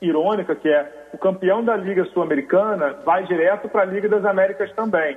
irônica, 0.00 0.54
que 0.54 0.68
é 0.68 1.08
o 1.12 1.18
campeão 1.18 1.62
da 1.62 1.76
Liga 1.76 2.04
Sul-Americana 2.06 2.96
vai 3.04 3.24
direto 3.24 3.68
para 3.68 3.82
a 3.82 3.84
Liga 3.84 4.08
das 4.08 4.24
Américas 4.24 4.72
também. 4.72 5.16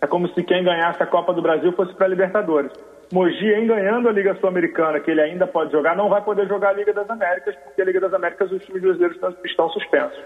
É 0.00 0.06
como 0.06 0.28
se 0.28 0.42
quem 0.44 0.62
ganhasse 0.62 1.02
a 1.02 1.06
Copa 1.06 1.32
do 1.32 1.42
Brasil 1.42 1.72
fosse 1.72 1.92
para 1.94 2.06
a 2.06 2.08
Libertadores. 2.08 2.70
Mogi, 3.12 3.46
em 3.46 3.66
ganhando 3.66 4.08
a 4.08 4.12
Liga 4.12 4.36
Sul-Americana, 4.36 5.00
que 5.00 5.10
ele 5.10 5.20
ainda 5.20 5.46
pode 5.46 5.72
jogar, 5.72 5.96
não 5.96 6.08
vai 6.08 6.22
poder 6.22 6.46
jogar 6.46 6.68
a 6.68 6.72
Liga 6.74 6.92
das 6.92 7.08
Américas, 7.10 7.56
porque 7.64 7.82
a 7.82 7.84
Liga 7.84 8.00
das 8.00 8.12
Américas 8.12 8.52
os 8.52 8.62
times 8.64 8.82
brasileiros 8.82 9.16
estão, 9.16 9.34
estão 9.44 9.68
suspensos. 9.70 10.22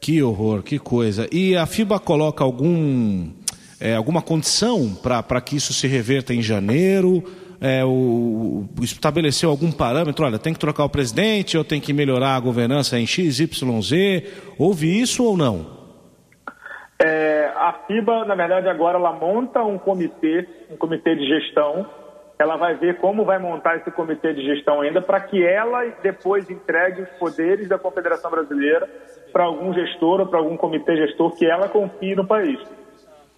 Que 0.00 0.22
horror, 0.22 0.62
que 0.62 0.78
coisa. 0.78 1.26
E 1.30 1.56
a 1.56 1.66
FIBA 1.66 1.98
coloca 2.00 2.42
algum, 2.42 3.28
é, 3.80 3.94
alguma 3.94 4.22
condição 4.22 4.94
para 4.94 5.40
que 5.40 5.56
isso 5.56 5.72
se 5.72 5.86
reverta 5.86 6.34
em 6.34 6.42
janeiro? 6.42 7.24
é, 7.60 7.84
o, 7.84 8.64
estabeleceu 8.80 9.50
algum 9.50 9.70
parâmetro? 9.70 10.24
Olha, 10.24 10.38
tem 10.38 10.54
que 10.54 10.58
trocar 10.58 10.84
o 10.84 10.88
presidente 10.88 11.58
ou 11.58 11.64
tem 11.64 11.80
que 11.80 11.92
melhorar 11.92 12.34
a 12.36 12.40
governança 12.40 12.98
em 12.98 13.06
X, 13.06 13.38
Y, 13.38 13.82
Z? 13.82 14.26
Houve 14.58 15.00
isso 15.00 15.22
ou 15.22 15.36
não? 15.36 15.78
É, 17.02 17.52
a 17.54 17.72
FIBA, 17.86 18.24
na 18.24 18.34
verdade, 18.34 18.68
agora 18.68 18.98
ela 18.98 19.12
monta 19.12 19.62
um 19.62 19.78
comitê, 19.78 20.48
um 20.70 20.76
comitê 20.76 21.14
de 21.14 21.26
gestão. 21.26 21.86
Ela 22.38 22.56
vai 22.56 22.74
ver 22.76 22.96
como 22.96 23.24
vai 23.24 23.38
montar 23.38 23.76
esse 23.76 23.90
comitê 23.90 24.32
de 24.32 24.42
gestão 24.42 24.80
ainda 24.80 25.02
para 25.02 25.20
que 25.20 25.44
ela 25.44 25.84
depois 26.02 26.48
entregue 26.48 27.02
os 27.02 27.10
poderes 27.18 27.68
da 27.68 27.78
Confederação 27.78 28.30
Brasileira 28.30 28.88
para 29.30 29.44
algum 29.44 29.74
gestor 29.74 30.20
ou 30.20 30.26
para 30.26 30.38
algum 30.38 30.56
comitê 30.56 30.96
gestor 30.96 31.36
que 31.36 31.44
ela 31.44 31.68
confie 31.68 32.14
no 32.14 32.26
país. 32.26 32.58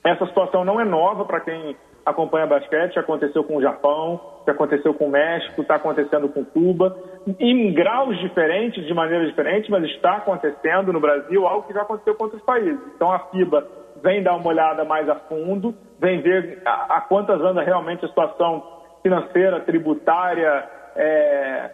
Essa 0.04 0.26
situação 0.26 0.64
não 0.64 0.80
é 0.80 0.84
nova 0.84 1.24
para 1.24 1.40
quem 1.40 1.76
acompanha 2.04 2.46
basquete, 2.46 2.98
aconteceu 2.98 3.44
com 3.44 3.56
o 3.56 3.62
Japão, 3.62 4.20
aconteceu 4.46 4.92
com 4.92 5.06
o 5.06 5.10
México, 5.10 5.62
está 5.62 5.76
acontecendo 5.76 6.28
com 6.28 6.44
Cuba, 6.44 6.96
em 7.38 7.72
graus 7.72 8.18
diferentes, 8.18 8.84
de 8.84 8.92
maneira 8.92 9.24
diferente, 9.26 9.70
mas 9.70 9.84
está 9.84 10.16
acontecendo 10.16 10.92
no 10.92 11.00
Brasil 11.00 11.46
algo 11.46 11.66
que 11.66 11.72
já 11.72 11.82
aconteceu 11.82 12.14
com 12.16 12.24
outros 12.24 12.42
países. 12.42 12.80
Então 12.96 13.12
a 13.12 13.20
FIBA 13.30 13.66
vem 14.02 14.22
dar 14.22 14.34
uma 14.34 14.48
olhada 14.48 14.84
mais 14.84 15.08
a 15.08 15.14
fundo, 15.14 15.74
vem 16.00 16.20
ver 16.20 16.60
a, 16.64 16.96
a 16.96 17.00
quantas 17.02 17.40
anda 17.40 17.62
realmente 17.62 18.04
a 18.04 18.08
situação 18.08 18.64
financeira, 19.02 19.60
tributária, 19.60 20.68
é, 20.96 21.70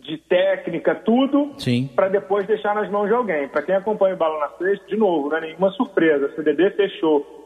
de 0.00 0.16
técnica, 0.16 0.94
tudo, 0.94 1.54
para 1.94 2.08
depois 2.08 2.46
deixar 2.46 2.74
nas 2.74 2.90
mãos 2.90 3.08
de 3.08 3.14
alguém. 3.14 3.48
Para 3.48 3.62
quem 3.62 3.74
acompanha 3.74 4.14
o 4.14 4.18
Bala 4.18 4.40
na 4.40 4.48
Sexta, 4.56 4.86
de 4.86 4.96
novo, 4.96 5.28
não 5.28 5.36
é 5.36 5.40
nenhuma 5.42 5.70
surpresa. 5.72 6.26
A 6.26 6.34
CDB 6.34 6.70
fechou 6.70 7.39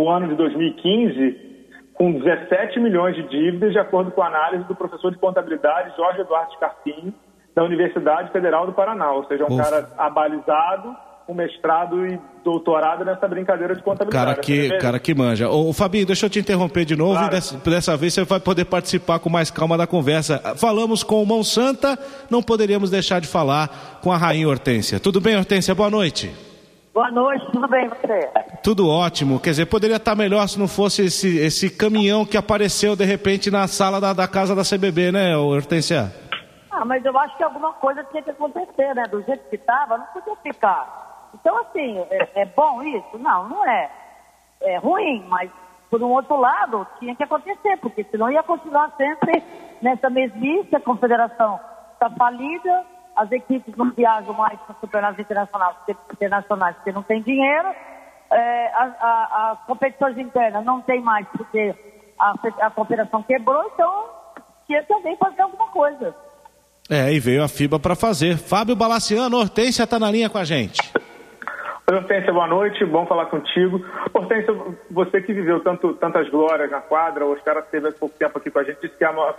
o 0.00 0.10
ano 0.10 0.28
de 0.28 0.34
2015 0.34 1.50
com 1.94 2.12
17 2.12 2.80
milhões 2.80 3.14
de 3.14 3.22
dívidas, 3.28 3.72
de 3.72 3.78
acordo 3.78 4.10
com 4.10 4.22
a 4.22 4.26
análise 4.26 4.64
do 4.64 4.74
professor 4.74 5.12
de 5.12 5.18
contabilidade 5.18 5.94
Jorge 5.96 6.22
Eduardo 6.22 6.52
Scarpini, 6.54 7.12
da 7.54 7.62
Universidade 7.62 8.32
Federal 8.32 8.66
do 8.66 8.72
Paraná. 8.72 9.12
Ou 9.12 9.26
seja, 9.26 9.44
um 9.44 9.54
Ufa. 9.54 9.62
cara 9.62 9.88
abalizado, 9.98 10.96
com 11.26 11.34
mestrado 11.34 12.06
e 12.06 12.18
doutorado 12.42 13.04
nessa 13.04 13.28
brincadeira 13.28 13.76
de 13.76 13.82
contabilidade. 13.82 14.24
Cara 14.24 14.40
que, 14.40 14.78
cara 14.78 14.98
que 14.98 15.14
manja. 15.14 15.50
Ô, 15.50 15.72
Fabinho, 15.74 16.06
deixa 16.06 16.24
eu 16.24 16.30
te 16.30 16.38
interromper 16.38 16.86
de 16.86 16.96
novo 16.96 17.12
claro. 17.12 17.26
e 17.26 17.30
dessa, 17.30 17.58
dessa, 17.58 17.96
vez 17.98 18.14
você 18.14 18.24
vai 18.24 18.40
poder 18.40 18.64
participar 18.64 19.18
com 19.18 19.28
mais 19.28 19.50
calma 19.50 19.76
da 19.76 19.86
conversa. 19.86 20.38
Falamos 20.56 21.02
com 21.02 21.22
o 21.22 21.26
Mão 21.26 21.44
Santa, 21.44 21.98
não 22.30 22.42
poderíamos 22.42 22.90
deixar 22.90 23.20
de 23.20 23.28
falar 23.28 24.00
com 24.02 24.10
a 24.10 24.16
Rainha 24.16 24.48
Hortência. 24.48 24.98
Tudo 24.98 25.20
bem, 25.20 25.36
Hortência? 25.36 25.74
Boa 25.74 25.90
noite. 25.90 26.49
Boa 26.92 27.08
noite, 27.12 27.46
tudo 27.52 27.68
bem 27.68 27.88
você? 27.88 28.28
Tudo 28.64 28.88
ótimo. 28.88 29.38
Quer 29.38 29.50
dizer, 29.50 29.66
poderia 29.66 29.96
estar 29.96 30.16
melhor 30.16 30.48
se 30.48 30.58
não 30.58 30.66
fosse 30.66 31.04
esse, 31.04 31.38
esse 31.38 31.70
caminhão 31.70 32.26
que 32.26 32.36
apareceu 32.36 32.96
de 32.96 33.04
repente 33.04 33.48
na 33.48 33.68
sala 33.68 34.00
da, 34.00 34.12
da 34.12 34.26
casa 34.26 34.56
da 34.56 34.62
CBB, 34.62 35.12
né, 35.12 35.36
Hortência? 35.36 36.12
Ah, 36.68 36.84
mas 36.84 37.04
eu 37.04 37.16
acho 37.16 37.36
que 37.36 37.44
alguma 37.44 37.72
coisa 37.74 38.02
tinha 38.10 38.22
que 38.22 38.30
acontecer, 38.30 38.92
né? 38.94 39.04
Do 39.08 39.22
jeito 39.22 39.48
que 39.48 39.54
estava, 39.54 39.98
não 39.98 40.06
podia 40.06 40.34
ficar. 40.42 41.30
Então, 41.32 41.56
assim, 41.58 41.98
é, 42.10 42.42
é 42.42 42.44
bom 42.44 42.82
isso? 42.82 43.18
Não, 43.18 43.48
não 43.48 43.64
é. 43.64 43.88
É 44.62 44.76
ruim, 44.78 45.24
mas 45.28 45.48
por 45.88 46.02
um 46.02 46.10
outro 46.10 46.40
lado, 46.40 46.86
tinha 46.98 47.14
que 47.14 47.22
acontecer, 47.22 47.76
porque 47.78 48.04
senão 48.04 48.30
ia 48.30 48.42
continuar 48.42 48.90
sempre 48.96 49.42
nessa 49.80 50.10
mesmice, 50.10 50.74
a 50.74 50.80
confederação 50.80 51.60
está 51.94 52.10
falida, 52.10 52.84
as 53.20 53.30
equipes 53.32 53.76
não 53.76 53.90
viajam 53.90 54.32
mais 54.32 54.58
para 54.60 54.74
campeonatos 54.76 55.18
internacionais, 55.18 55.76
internacionais 56.10 56.76
porque 56.76 56.92
não 56.92 57.02
tem 57.02 57.20
dinheiro, 57.20 57.68
é, 58.32 58.72
as 58.74 59.58
competições 59.66 60.16
internas 60.16 60.64
não 60.64 60.80
tem 60.80 61.02
mais 61.02 61.26
porque 61.28 61.74
a, 62.18 62.34
a 62.62 62.70
cooperação 62.70 63.22
quebrou, 63.22 63.62
então 63.74 64.06
tinha 64.66 64.82
que 64.82 64.92
alguém 64.92 65.16
fazer 65.18 65.42
alguma 65.42 65.68
coisa. 65.68 66.14
É, 66.88 67.12
e 67.12 67.20
veio 67.20 67.44
a 67.44 67.48
FIBA 67.48 67.78
para 67.78 67.94
fazer. 67.94 68.38
Fábio 68.38 68.74
Balaciano, 68.74 69.36
Hortência 69.36 69.82
está 69.82 69.98
na 69.98 70.10
linha 70.10 70.30
com 70.30 70.38
a 70.38 70.44
gente. 70.44 70.80
Oi, 71.90 71.96
Hortência, 71.96 72.32
boa 72.32 72.46
noite, 72.46 72.84
bom 72.86 73.04
falar 73.04 73.26
contigo. 73.26 73.84
Hortência, 74.14 74.54
você 74.90 75.20
que 75.20 75.34
viveu 75.34 75.60
tanto, 75.60 75.92
tantas 75.94 76.26
glórias 76.30 76.70
na 76.70 76.80
quadra, 76.80 77.26
o 77.26 77.32
Oscar 77.32 77.58
esteve 77.58 77.88
há 77.88 77.92
pouco 77.92 78.16
tempo 78.16 78.38
aqui 78.38 78.50
com 78.50 78.60
a 78.60 78.64
gente, 78.64 78.80
disse 78.80 78.96
que 78.96 79.04
é 79.04 79.10
uma, 79.10 79.34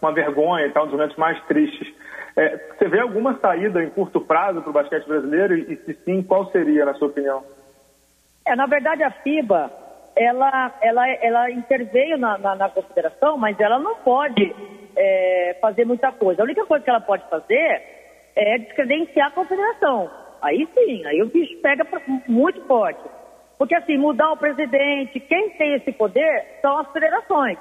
uma 0.00 0.12
vergonha 0.12 0.66
e 0.66 0.70
tal, 0.70 0.84
um 0.84 0.86
dos 0.86 0.94
momentos 0.94 1.16
mais 1.16 1.40
tristes. 1.46 1.92
É, 2.36 2.56
você 2.78 2.88
vê 2.88 3.00
alguma 3.00 3.38
saída 3.38 3.82
em 3.82 3.90
curto 3.90 4.20
prazo 4.20 4.60
para 4.60 4.70
o 4.70 4.72
basquete 4.72 5.06
brasileiro 5.06 5.56
e, 5.56 5.76
se 5.76 5.94
sim, 6.04 6.22
qual 6.22 6.50
seria, 6.50 6.84
na 6.84 6.94
sua 6.94 7.08
opinião? 7.08 7.42
É, 8.46 8.54
na 8.54 8.66
verdade, 8.66 9.02
a 9.02 9.10
FIBA, 9.10 9.70
ela, 10.14 10.74
ela, 10.82 11.08
ela 11.08 11.50
interveio 11.50 12.18
na, 12.18 12.38
na, 12.38 12.54
na 12.54 12.68
confederação, 12.68 13.36
mas 13.38 13.58
ela 13.58 13.78
não 13.78 13.96
pode 13.96 14.54
é, 14.96 15.56
fazer 15.60 15.84
muita 15.84 16.12
coisa. 16.12 16.42
A 16.42 16.44
única 16.44 16.64
coisa 16.66 16.84
que 16.84 16.90
ela 16.90 17.00
pode 17.00 17.28
fazer 17.28 17.82
é 18.36 18.58
descredenciar 18.58 19.28
a 19.28 19.32
confederação. 19.32 20.10
Aí 20.42 20.68
sim, 20.74 21.06
aí 21.06 21.22
o 21.22 21.26
bicho 21.26 21.56
pega 21.62 21.84
muito 22.28 22.60
forte. 22.66 23.00
Porque 23.58 23.74
assim, 23.74 23.96
mudar 23.96 24.32
o 24.32 24.36
presidente, 24.36 25.18
quem 25.20 25.50
tem 25.50 25.74
esse 25.74 25.90
poder 25.92 26.58
são 26.60 26.78
as 26.78 26.92
federações. 26.92 27.58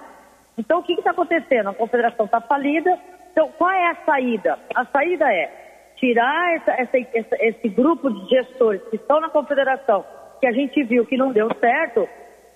Então 0.58 0.80
o 0.80 0.84
que 0.84 0.94
está 0.94 1.12
acontecendo? 1.12 1.70
A 1.70 1.74
confederação 1.74 2.26
está 2.26 2.40
falida, 2.42 2.98
então, 3.36 3.52
qual 3.58 3.70
é 3.70 3.88
a 3.88 3.96
saída? 4.06 4.58
A 4.74 4.86
saída 4.86 5.26
é 5.30 5.52
tirar 5.98 6.56
essa, 6.56 6.72
essa, 6.72 6.98
essa, 7.14 7.36
esse 7.42 7.68
grupo 7.68 8.10
de 8.10 8.30
gestores 8.30 8.82
que 8.90 8.96
estão 8.96 9.20
na 9.20 9.30
confederação, 9.30 10.06
que 10.40 10.48
a 10.48 10.54
gente 10.54 10.82
viu 10.84 11.06
que 11.06 11.18
não 11.18 11.34
deu 11.34 11.50
certo, 11.60 12.08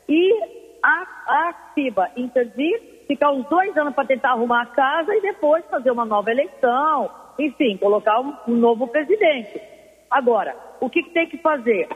e 0.08 0.34
a, 0.82 1.06
a 1.28 1.54
FIBA 1.76 2.12
intervir, 2.16 3.04
ficar 3.08 3.32
uns 3.32 3.46
dois 3.50 3.76
anos 3.76 3.94
para 3.94 4.08
tentar 4.08 4.30
arrumar 4.30 4.62
a 4.62 4.68
casa 4.68 5.14
e 5.14 5.20
depois 5.20 5.66
fazer 5.66 5.92
uma 5.92 6.06
nova 6.06 6.32
eleição, 6.32 7.12
enfim, 7.38 7.76
colocar 7.76 8.22
um, 8.22 8.34
um 8.48 8.56
novo 8.56 8.88
presidente. 8.88 9.62
Agora, 10.10 10.56
o 10.80 10.90
que, 10.90 11.04
que 11.04 11.10
tem 11.10 11.28
que 11.28 11.40
fazer? 11.40 11.90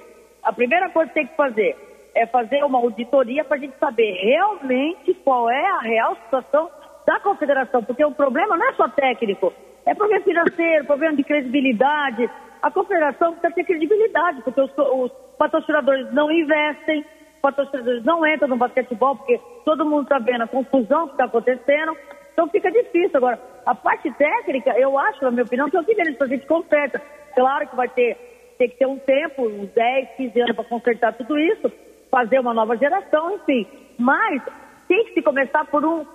A 0.44 0.52
primeira 0.52 0.90
coisa 0.90 1.08
que 1.08 1.16
tem 1.16 1.28
que 1.28 1.38
fazer 1.38 1.78
é 2.16 2.26
fazer 2.28 2.64
uma 2.64 2.80
auditoria 2.80 3.44
para 3.44 3.58
a 3.58 3.60
gente 3.60 3.78
saber 3.80 4.12
realmente 4.14 5.14
qual 5.24 5.50
é 5.50 5.66
a 5.66 5.80
real 5.80 6.16
situação 6.16 6.70
da 7.06 7.20
confederação, 7.20 7.84
porque 7.84 8.04
o 8.06 8.12
problema 8.12 8.56
não 8.56 8.70
é 8.70 8.74
só 8.74 8.88
técnico, 8.88 9.54
é 9.86 9.94
problema 9.94 10.24
financeiro, 10.24 10.86
problema 10.86 11.16
de 11.16 11.24
credibilidade. 11.24 12.30
A 12.62 12.72
confederação 12.72 13.34
precisa 13.34 13.54
ter 13.54 13.64
credibilidade, 13.66 14.42
porque 14.42 14.62
os, 14.62 14.72
os 14.78 15.12
patrocinadores 15.38 16.14
não 16.14 16.32
investem, 16.32 17.06
patrocinadores 17.42 18.04
não 18.06 18.26
entram 18.26 18.48
no 18.48 18.56
basquetebol, 18.56 19.18
porque 19.18 19.40
todo 19.66 19.86
mundo 19.86 20.04
está 20.04 20.20
vendo 20.20 20.44
a 20.44 20.48
confusão 20.48 21.08
que 21.08 21.14
está 21.14 21.26
acontecendo. 21.26 21.98
Então 22.32 22.48
fica 22.48 22.72
difícil. 22.72 23.18
Agora, 23.18 23.40
a 23.66 23.76
parte 23.76 24.10
técnica, 24.12 24.72
eu 24.80 24.98
acho, 24.98 25.24
na 25.24 25.32
minha 25.32 25.44
opinião, 25.44 25.70
que 25.70 25.76
é 25.76 25.80
o 25.82 25.84
que 25.84 25.92
eles 25.92 26.22
a 26.22 26.28
gente 26.28 26.48
conserta. 26.48 27.02
Claro 27.36 27.68
que 27.68 27.76
vai 27.76 27.90
ter, 27.90 28.16
ter 28.58 28.70
que 28.70 28.78
ter 28.78 28.86
um 28.86 28.98
tempo, 28.98 29.46
uns 29.46 29.70
10, 29.72 30.10
15 30.16 30.42
anos 30.42 30.56
para 30.56 30.66
consertar 30.66 31.14
tudo 31.14 31.38
isso, 31.38 31.70
fazer 32.14 32.40
uma 32.40 32.54
nova 32.54 32.78
geração, 32.78 33.38
enfim. 33.38 33.66
Mas 33.98 34.44
tem 34.88 35.04
que 35.06 35.16
se 35.16 35.22
começar 35.24 35.66
por 35.66 35.84
um 35.84 36.06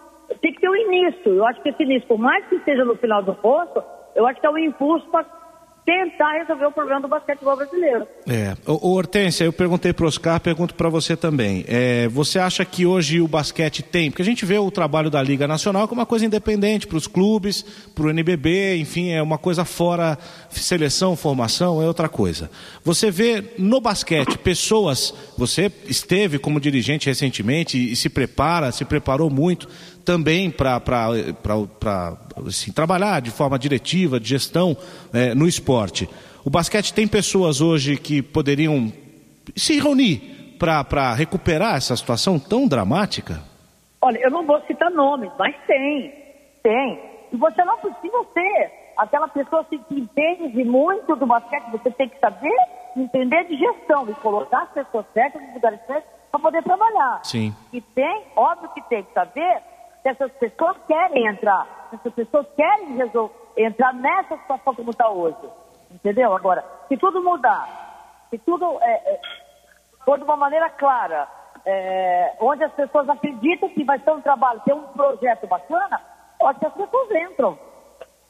tem 0.40 0.52
que 0.52 0.60
ter 0.60 0.68
um 0.68 0.76
início. 0.76 1.34
Eu 1.34 1.44
acho 1.46 1.60
que 1.62 1.70
esse 1.70 1.82
início, 1.82 2.06
por 2.06 2.18
mais 2.18 2.46
que 2.46 2.54
esteja 2.56 2.84
no 2.84 2.94
final 2.96 3.22
do 3.22 3.34
poço, 3.34 3.82
eu 4.14 4.26
acho 4.26 4.38
que 4.40 4.46
é 4.46 4.50
um 4.50 4.58
impulso 4.58 5.08
para 5.10 5.24
tentar 5.88 6.32
resolver 6.32 6.66
o 6.66 6.70
problema 6.70 7.00
do 7.00 7.08
basquetebol 7.08 7.56
brasileiro. 7.56 8.06
É. 8.28 8.54
O, 8.66 8.90
Hortência, 8.90 9.44
eu 9.44 9.52
perguntei 9.54 9.90
para 9.90 10.04
o 10.04 10.08
Oscar, 10.08 10.38
pergunto 10.38 10.74
para 10.74 10.90
você 10.90 11.16
também. 11.16 11.64
É, 11.66 12.06
você 12.08 12.38
acha 12.38 12.62
que 12.62 12.84
hoje 12.84 13.22
o 13.22 13.26
basquete 13.26 13.82
tem, 13.82 14.10
porque 14.10 14.20
a 14.20 14.24
gente 14.24 14.44
vê 14.44 14.58
o 14.58 14.70
trabalho 14.70 15.08
da 15.08 15.22
Liga 15.22 15.48
Nacional 15.48 15.88
como 15.88 16.02
uma 16.02 16.06
coisa 16.06 16.26
independente 16.26 16.86
para 16.86 16.98
os 16.98 17.06
clubes, 17.06 17.62
para 17.94 18.04
o 18.04 18.10
NBB, 18.10 18.76
enfim, 18.76 19.12
é 19.12 19.22
uma 19.22 19.38
coisa 19.38 19.64
fora 19.64 20.18
seleção, 20.50 21.16
formação, 21.16 21.80
é 21.80 21.86
outra 21.86 22.06
coisa. 22.06 22.50
Você 22.84 23.10
vê 23.10 23.42
no 23.56 23.80
basquete 23.80 24.36
pessoas, 24.36 25.14
você 25.38 25.72
esteve 25.86 26.38
como 26.38 26.60
dirigente 26.60 27.06
recentemente 27.06 27.78
e 27.78 27.96
se 27.96 28.10
prepara, 28.10 28.70
se 28.72 28.84
preparou 28.84 29.30
muito 29.30 29.66
também 30.08 30.50
para 30.50 30.80
assim, 32.46 32.72
trabalhar 32.72 33.20
de 33.20 33.30
forma 33.30 33.58
diretiva, 33.58 34.18
de 34.18 34.30
gestão 34.30 34.74
é, 35.12 35.34
no 35.34 35.46
esporte. 35.46 36.08
O 36.42 36.48
basquete 36.48 36.94
tem 36.94 37.06
pessoas 37.06 37.60
hoje 37.60 37.98
que 37.98 38.22
poderiam 38.22 38.90
se 39.54 39.78
reunir 39.78 40.56
para 40.58 41.12
recuperar 41.12 41.76
essa 41.76 41.94
situação 41.94 42.38
tão 42.38 42.66
dramática? 42.66 43.42
Olha, 44.00 44.18
eu 44.18 44.30
não 44.30 44.46
vou 44.46 44.58
citar 44.62 44.90
nomes, 44.90 45.30
mas 45.38 45.54
tem, 45.66 46.10
tem. 46.62 46.98
E 47.30 47.36
você 47.36 47.62
não 47.64 47.76
precisa 47.76 48.24
ser 48.32 48.70
aquela 48.96 49.28
pessoa 49.28 49.62
que 49.64 49.78
entende 49.90 50.64
muito 50.64 51.14
do 51.16 51.26
basquete, 51.26 51.70
você 51.70 51.90
tem 51.90 52.08
que 52.08 52.18
saber 52.18 52.56
entender 52.96 53.44
de 53.44 53.56
gestão 53.56 54.08
e 54.08 54.14
colocar 54.14 54.62
as 54.62 54.70
pessoas 54.70 55.04
certas 55.12 55.42
nos 55.42 55.52
lugares 55.52 55.80
certos 55.86 56.10
para 56.30 56.40
poder 56.40 56.62
trabalhar. 56.62 57.20
Sim. 57.24 57.54
E 57.74 57.80
tem, 57.82 58.24
óbvio 58.34 58.70
que 58.70 58.80
tem 58.88 59.02
que 59.02 59.12
saber 59.12 59.62
se 60.08 60.22
essas 60.22 60.32
pessoas 60.32 60.76
querem 60.86 61.26
entrar, 61.26 61.88
essas 61.92 62.12
pessoas 62.14 62.46
querem 62.56 62.96
resolver, 62.96 63.34
entrar 63.56 63.92
nessa 63.94 64.36
situação 64.38 64.74
como 64.74 64.90
está 64.90 65.08
hoje. 65.10 65.36
Entendeu? 65.90 66.34
Agora, 66.34 66.64
se 66.88 66.96
tudo 66.96 67.22
mudar, 67.22 67.66
se 68.30 68.38
tudo 68.38 68.78
é, 68.80 69.14
é, 69.14 69.20
for 70.04 70.18
de 70.18 70.24
uma 70.24 70.36
maneira 70.36 70.70
clara, 70.70 71.28
é, 71.64 72.36
onde 72.40 72.64
as 72.64 72.72
pessoas 72.72 73.08
acreditam 73.08 73.68
que 73.70 73.84
vai 73.84 73.98
ser 73.98 74.10
um 74.10 74.20
trabalho, 74.20 74.60
ter 74.64 74.74
um 74.74 74.82
projeto 74.88 75.46
bacana, 75.46 76.00
pode 76.38 76.58
que 76.58 76.66
as 76.66 76.74
pessoas 76.74 77.10
entram. 77.10 77.58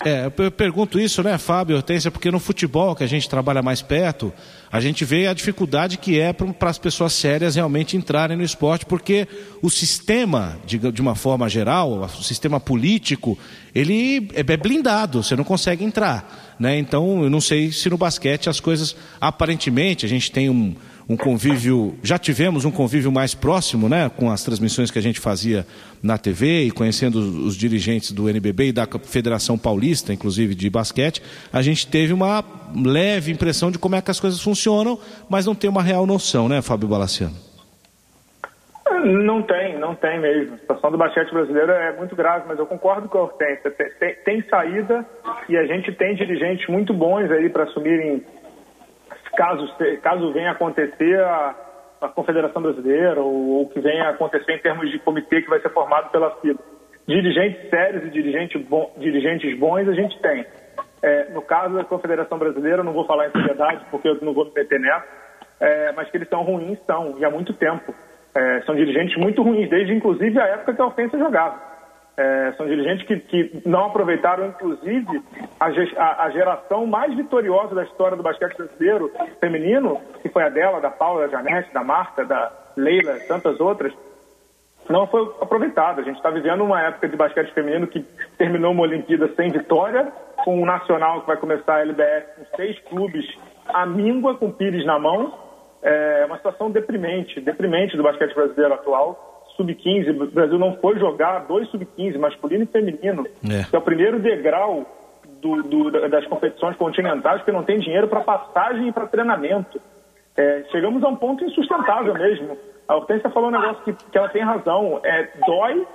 É, 0.09 0.33
eu 0.39 0.51
pergunto 0.51 0.99
isso, 0.99 1.23
né, 1.23 1.37
Fábio 1.37 1.77
Hortência, 1.77 2.11
porque 2.11 2.31
no 2.31 2.41
futebol, 2.41 2.97
que 2.97 3.05
a 3.05 3.07
gente 3.07 3.29
trabalha 3.29 3.61
mais 3.61 3.83
perto, 3.83 4.33
a 4.73 4.81
gente 4.81 5.05
vê 5.05 5.27
a 5.27 5.35
dificuldade 5.35 5.99
que 5.99 6.19
é 6.19 6.33
para 6.33 6.71
as 6.71 6.79
pessoas 6.79 7.13
sérias 7.13 7.57
realmente 7.57 7.95
entrarem 7.95 8.35
no 8.35 8.43
esporte, 8.43 8.87
porque 8.87 9.29
o 9.61 9.69
sistema, 9.69 10.59
de, 10.65 10.79
de 10.79 11.03
uma 11.03 11.15
forma 11.15 11.47
geral, 11.47 12.01
o 12.01 12.23
sistema 12.23 12.59
político, 12.59 13.39
ele 13.75 14.31
é, 14.33 14.41
é 14.41 14.57
blindado, 14.57 15.23
você 15.23 15.37
não 15.37 15.45
consegue 15.45 15.85
entrar. 15.85 16.57
Né? 16.59 16.79
Então, 16.79 17.23
eu 17.23 17.29
não 17.29 17.41
sei 17.41 17.71
se 17.71 17.91
no 17.91 17.99
basquete 17.99 18.49
as 18.49 18.61
coisas, 18.61 18.97
aparentemente, 19.21 20.07
a 20.07 20.09
gente 20.09 20.33
tem 20.33 20.49
um, 20.49 20.75
um 21.09 21.17
convívio, 21.17 21.97
já 22.03 22.19
tivemos 22.19 22.67
um 22.67 22.71
convívio 22.71 23.11
mais 23.11 23.35
próximo, 23.35 23.89
né, 23.89 24.11
com 24.15 24.31
as 24.31 24.45
transmissões 24.45 24.91
que 24.91 24.99
a 24.99 25.03
gente 25.03 25.19
fazia 25.19 25.65
na 26.03 26.19
TV 26.19 26.65
e 26.65 26.71
conhecendo 26.71 27.17
os, 27.19 27.57
dirigentes 27.57 28.13
do 28.13 28.29
NBB 28.29 28.69
e 28.69 28.73
da 28.73 28.87
Federação 28.87 29.57
Paulista, 29.57 30.13
inclusive 30.13 30.55
de 30.55 30.69
basquete, 30.69 31.23
a 31.51 31.63
gente 31.63 31.87
teve 31.87 32.13
uma 32.13 32.45
leve 32.77 33.33
impressão 33.33 33.71
de 33.71 33.79
como 33.79 33.97
é 33.97 34.03
que 34.03 34.11
as 34.11 34.21
coisas 34.21 34.41
funcionam, 34.41 34.99
mas 35.31 35.47
não 35.47 35.55
tem 35.55 35.71
uma 35.71 35.83
real 35.83 36.07
noção, 36.07 36.47
né, 36.49 36.61
Fábio 36.61 36.89
Balaciano? 36.89 37.35
Não 39.05 39.43
tem, 39.43 39.79
não 39.79 39.95
tem 39.95 40.21
mesmo. 40.21 40.55
A 40.55 40.59
situação 40.59 40.91
do 40.91 40.99
basquete 40.99 41.31
brasileiro 41.31 41.71
é 41.71 41.97
muito 41.97 42.17
grave, 42.17 42.45
mas 42.49 42.59
eu 42.59 42.67
concordo 42.67 43.09
com 43.09 43.19
a 43.19 43.23
Hortência. 43.23 43.71
Tem, 43.71 43.91
tem, 43.99 44.15
tem 44.25 44.45
saída 44.49 45.07
e 45.49 45.57
a 45.57 45.65
gente 45.67 45.93
tem 45.93 46.15
dirigentes 46.17 46.67
muito 46.69 46.93
bons 46.93 47.31
aí 47.31 47.49
para 47.49 47.65
assumirem 47.65 48.23
caso, 49.39 49.73
caso 50.03 50.33
venha 50.33 50.51
acontecer 50.51 51.21
a, 51.21 51.55
a 52.01 52.09
Confederação 52.09 52.61
Brasileira 52.61 53.23
ou, 53.23 53.69
que 53.69 53.81
venha 53.81 54.09
acontecer 54.09 54.53
em 54.53 54.59
termos 54.59 54.91
de 54.91 54.99
comitê 54.99 55.41
que 55.41 55.49
vai 55.49 55.61
ser 55.61 55.71
formado 55.71 56.11
pela 56.11 56.33
FIBA. 56.41 56.59
Dirigentes 57.07 57.71
sérios 57.71 58.05
e 58.05 58.11
dirigentes, 58.11 58.61
bom, 58.67 58.93
dirigentes 58.99 59.57
bons 59.57 59.89
a 59.89 59.93
gente 59.93 60.19
tem. 60.21 60.45
É, 61.01 61.31
no 61.31 61.41
caso 61.41 61.77
da 61.77 61.85
Confederação 61.85 62.37
Brasileira, 62.37 62.83
não 62.83 62.93
vou 62.93 63.07
falar 63.07 63.29
em 63.29 63.31
seriedade 63.31 63.87
porque 63.93 64.09
eu 64.09 64.19
não 64.21 64.35
vou 64.35 64.45
me 64.45 64.53
meter 64.55 64.81
nessa, 64.81 65.07
é, 65.61 65.93
mas 65.93 66.11
que 66.11 66.17
eles 66.17 66.29
são 66.29 66.43
ruins, 66.43 66.79
são, 66.85 67.17
e 67.19 67.25
há 67.25 67.31
muito 67.31 67.55
tempo. 67.55 67.95
É, 68.37 68.61
são 68.63 68.75
dirigentes 68.75 69.17
muito 69.17 69.43
ruins, 69.43 69.71
desde 69.71 69.95
inclusive 69.95 70.39
a 70.39 70.47
época 70.47 70.75
que 70.75 70.83
a 70.83 70.87
Ofensa 70.87 71.17
jogava. 71.17 71.61
É, 72.21 72.53
são 72.57 72.67
dirigentes 72.67 73.07
que, 73.07 73.17
que, 73.21 73.63
não 73.65 73.87
aproveitaram, 73.87 74.49
inclusive, 74.49 75.23
a, 75.61 75.67
a, 75.67 76.25
a, 76.25 76.31
geração 76.31 76.85
mais 76.85 77.15
vitoriosa 77.15 77.77
da 77.77 77.85
história 77.85 78.17
do 78.17 78.25
basquete 78.25 78.57
brasileiro 78.57 79.13
feminino, 79.39 80.01
que 80.21 80.29
foi 80.29 80.43
a 80.43 80.49
dela, 80.49 80.81
da 80.81 80.91
Paula, 80.91 81.29
da 81.29 81.29
Janete, 81.29 81.73
da 81.73 81.85
Marta, 81.85 82.25
da 82.25 82.51
Leila, 82.77 83.21
tantas 83.29 83.61
outras, 83.61 83.95
não 84.91 85.07
foi 85.07 85.33
aproveitada. 85.41 86.01
A 86.01 86.05
gente 86.05 86.17
está 86.17 86.29
vivendo 86.31 86.65
uma 86.65 86.83
época 86.83 87.09
de 87.09 87.17
basquete 87.17 87.55
feminino 87.55 87.87
que 87.87 88.05
terminou 88.37 88.73
uma 88.73 88.83
Olimpíada 88.83 89.33
sem 89.37 89.53
vitória, 89.53 90.13
com 90.45 90.61
um 90.61 90.67
nacional 90.67 91.21
que 91.21 91.29
vai 91.29 91.37
começar 91.37 91.77
a 91.77 91.83
LBS 91.83 92.25
com 92.35 92.57
seis 92.57 92.81
clubes 92.89 93.25
à 93.69 93.87
míngua, 93.87 94.35
com 94.35 94.51
Pires 94.51 94.85
na 94.85 94.99
mão. 94.99 95.33
É 95.81 96.25
uma 96.27 96.37
situação 96.39 96.69
deprimente, 96.69 97.41
deprimente 97.41 97.97
do 97.97 98.03
basquete 98.03 98.35
brasileiro 98.35 98.75
atual 98.75 99.38
sub-15, 99.59 100.23
o 100.23 100.27
Brasil 100.31 100.59
não 100.59 100.77
foi 100.77 100.99
jogar 100.99 101.41
dois 101.41 101.69
sub-15, 101.69 102.17
masculino 102.17 102.63
e 102.63 102.67
feminino, 102.67 103.27
é. 103.45 103.65
que 103.69 103.77
é 103.77 103.79
o 103.79 103.83
primeiro 103.83 104.21
degrau 104.21 104.87
do, 105.43 105.63
do, 105.65 106.09
das 106.09 106.27
competições 106.27 106.77
continentais, 106.77 107.39
porque 107.39 107.53
não 107.53 107.65
tem 107.65 107.79
dinheiro 107.79 108.09
para 108.09 108.21
passagem 108.21 108.89
e 108.89 108.93
para 108.93 109.07
treinamento. 109.07 109.81
É, 110.37 110.65
chegamos 110.71 111.03
a 111.03 111.09
um 111.09 111.17
ponto 111.17 111.45
insustentável 111.45 112.15
mesmo. 112.15 112.57
A 112.87 112.97
Hortência 112.97 113.29
falou 113.31 113.49
um 113.49 113.53
negócio 113.53 113.83
que, 113.85 113.93
que 113.93 114.17
ela 114.17 114.29
tem 114.29 114.43
razão. 114.43 115.01
É, 115.05 115.29
dói, 115.45 115.87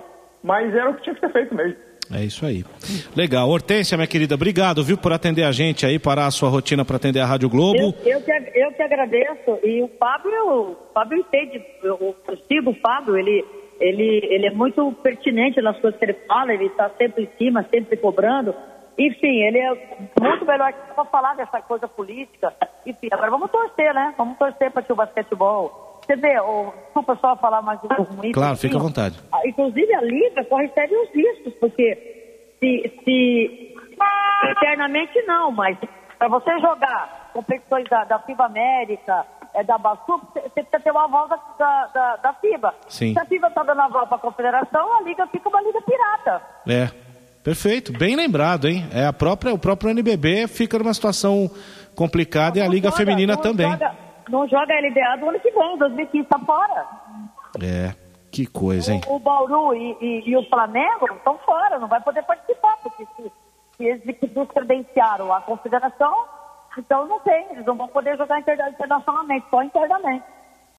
mas 0.43 0.75
era 0.75 0.89
o 0.89 0.96
que 0.96 1.03
tinha 1.03 1.15
que 1.15 1.22
ser 1.22 1.32
feito 1.32 1.55
mesmo. 1.55 1.77
É 2.12 2.24
isso 2.24 2.45
aí. 2.45 2.63
Legal. 3.15 3.50
Hortência, 3.50 3.98
minha 3.98 4.07
querida, 4.07 4.36
obrigado, 4.36 4.83
viu, 4.83 4.98
por 4.98 5.13
atender 5.13 5.43
a 5.43 5.51
gente 5.51 5.86
aí, 5.86 5.98
parar 5.98 6.25
a 6.25 6.31
sua 6.31 6.50
rotina 6.50 6.83
para 6.83 6.98
atender 6.98 7.19
a 7.19 7.25
Rádio 7.25 7.50
Globo. 7.50 7.77
Eu, 7.77 7.93
eu, 8.05 8.22
que, 8.22 8.31
eu 8.55 8.72
que 8.72 8.81
agradeço. 8.81 9.60
E 9.63 9.81
o 9.81 9.88
Fábio, 10.00 10.31
o 10.48 10.75
Fábio 10.93 11.19
entende, 11.19 11.63
eu, 11.83 12.15
eu 12.27 12.38
sigo 12.48 12.72
o 12.72 12.75
Fábio, 12.75 13.17
ele, 13.17 13.43
ele, 13.79 14.22
ele 14.24 14.48
é 14.48 14.51
muito 14.51 14.91
pertinente 15.01 15.62
nas 15.62 15.80
coisas 15.80 15.97
que 15.97 16.06
ele 16.06 16.17
fala, 16.27 16.54
ele 16.54 16.65
está 16.65 16.89
sempre 16.97 17.23
em 17.23 17.30
cima, 17.38 17.65
sempre 17.69 17.97
cobrando. 17.97 18.54
Enfim, 18.97 19.41
ele 19.41 19.58
é 19.58 19.69
muito 20.21 20.45
melhor 20.45 20.71
para 20.93 21.06
falar 21.06 21.36
dessa 21.36 21.62
coisa 21.62 21.88
política. 21.88 22.54
Enfim, 22.86 23.08
agora 23.12 23.32
vamos 23.32 23.49
torcer, 23.49 23.93
né? 23.93 24.13
Vamos 24.17 24.38
torcer 24.38 24.69
para 24.71 24.84
que 24.84 24.93
o 24.93 24.95
basquetebol 24.95 25.92
você 26.05 26.15
vê, 26.15 26.39
oh, 26.39 26.71
desculpa 26.85 27.17
só 27.21 27.35
falar 27.37 27.61
mais 27.61 27.79
um 27.83 28.03
ruim. 28.03 28.31
Claro, 28.31 28.57
fica 28.57 28.77
à 28.77 28.81
vontade. 28.81 29.19
Ah, 29.31 29.41
inclusive 29.45 29.93
a 29.93 30.01
Liga 30.01 30.43
corre 30.45 30.67
sérios 30.69 31.09
riscos, 31.13 31.53
porque 31.59 31.95
se, 32.59 33.01
se 33.03 33.75
internamente 34.57 35.21
não, 35.23 35.51
mas 35.51 35.77
para 36.17 36.27
você 36.27 36.59
jogar 36.59 37.31
competições 37.33 37.87
da, 37.89 38.03
da 38.05 38.19
FIBA 38.19 38.45
América, 38.45 39.25
é, 39.53 39.63
da 39.63 39.77
Basu, 39.77 40.21
você 40.33 40.49
precisa 40.49 40.79
ter 40.79 40.91
uma 40.91 41.05
aval 41.05 41.27
da, 41.27 41.87
da, 41.93 42.15
da, 42.17 42.33
FIBA. 42.33 42.73
Sim. 42.87 43.13
Se 43.13 43.19
a 43.19 43.25
FIBA 43.25 43.47
está 43.47 43.63
dando 43.63 43.81
aval 43.81 44.07
para 44.07 44.17
a 44.17 44.21
confederação, 44.21 44.97
a 44.97 45.01
Liga 45.01 45.27
fica 45.27 45.49
uma 45.49 45.61
Liga 45.61 45.81
pirata. 45.81 46.41
É. 46.67 46.89
Perfeito, 47.43 47.91
bem 47.91 48.15
lembrado, 48.15 48.69
hein? 48.69 48.87
É 48.93 49.05
a 49.05 49.11
própria, 49.11 49.53
o 49.53 49.59
próprio 49.59 49.89
NBB 49.91 50.47
fica 50.47 50.79
numa 50.79 50.93
situação 50.93 51.51
complicada 51.93 52.57
não, 52.57 52.65
e 52.65 52.67
a 52.67 52.71
Liga 52.71 52.89
joga, 52.89 52.97
Feminina 52.97 53.35
também. 53.35 53.69
Joga, 53.69 53.93
não 54.29 54.47
joga 54.47 54.73
a 54.73 54.79
LDA 54.79 55.17
do 55.19 55.29
ano 55.29 55.39
que 55.39 55.51
vem, 55.51 55.77
2015 55.77 56.23
está 56.23 56.39
fora. 56.39 56.88
É, 57.62 57.93
que 58.31 58.45
coisa, 58.45 58.93
hein? 58.93 59.01
O, 59.07 59.15
o 59.15 59.19
Bauru 59.19 59.75
e, 59.75 59.97
e, 60.01 60.29
e, 60.29 60.38
o 60.38 60.47
Flamengo 60.49 61.07
estão 61.13 61.38
fora, 61.39 61.79
não 61.79 61.88
vai 61.88 62.01
poder 62.01 62.23
participar, 62.23 62.77
porque 62.81 63.05
se, 63.15 63.31
se 63.77 63.83
eles 63.86 64.01
descredenciaram 64.33 65.33
a 65.33 65.41
confederação, 65.41 66.25
então 66.77 67.05
não 67.07 67.19
tem, 67.19 67.51
eles 67.51 67.65
não 67.65 67.75
vão 67.75 67.88
poder 67.88 68.17
jogar 68.17 68.39
internacionalmente, 68.39 69.45
só 69.49 69.62
internamente. 69.62 70.25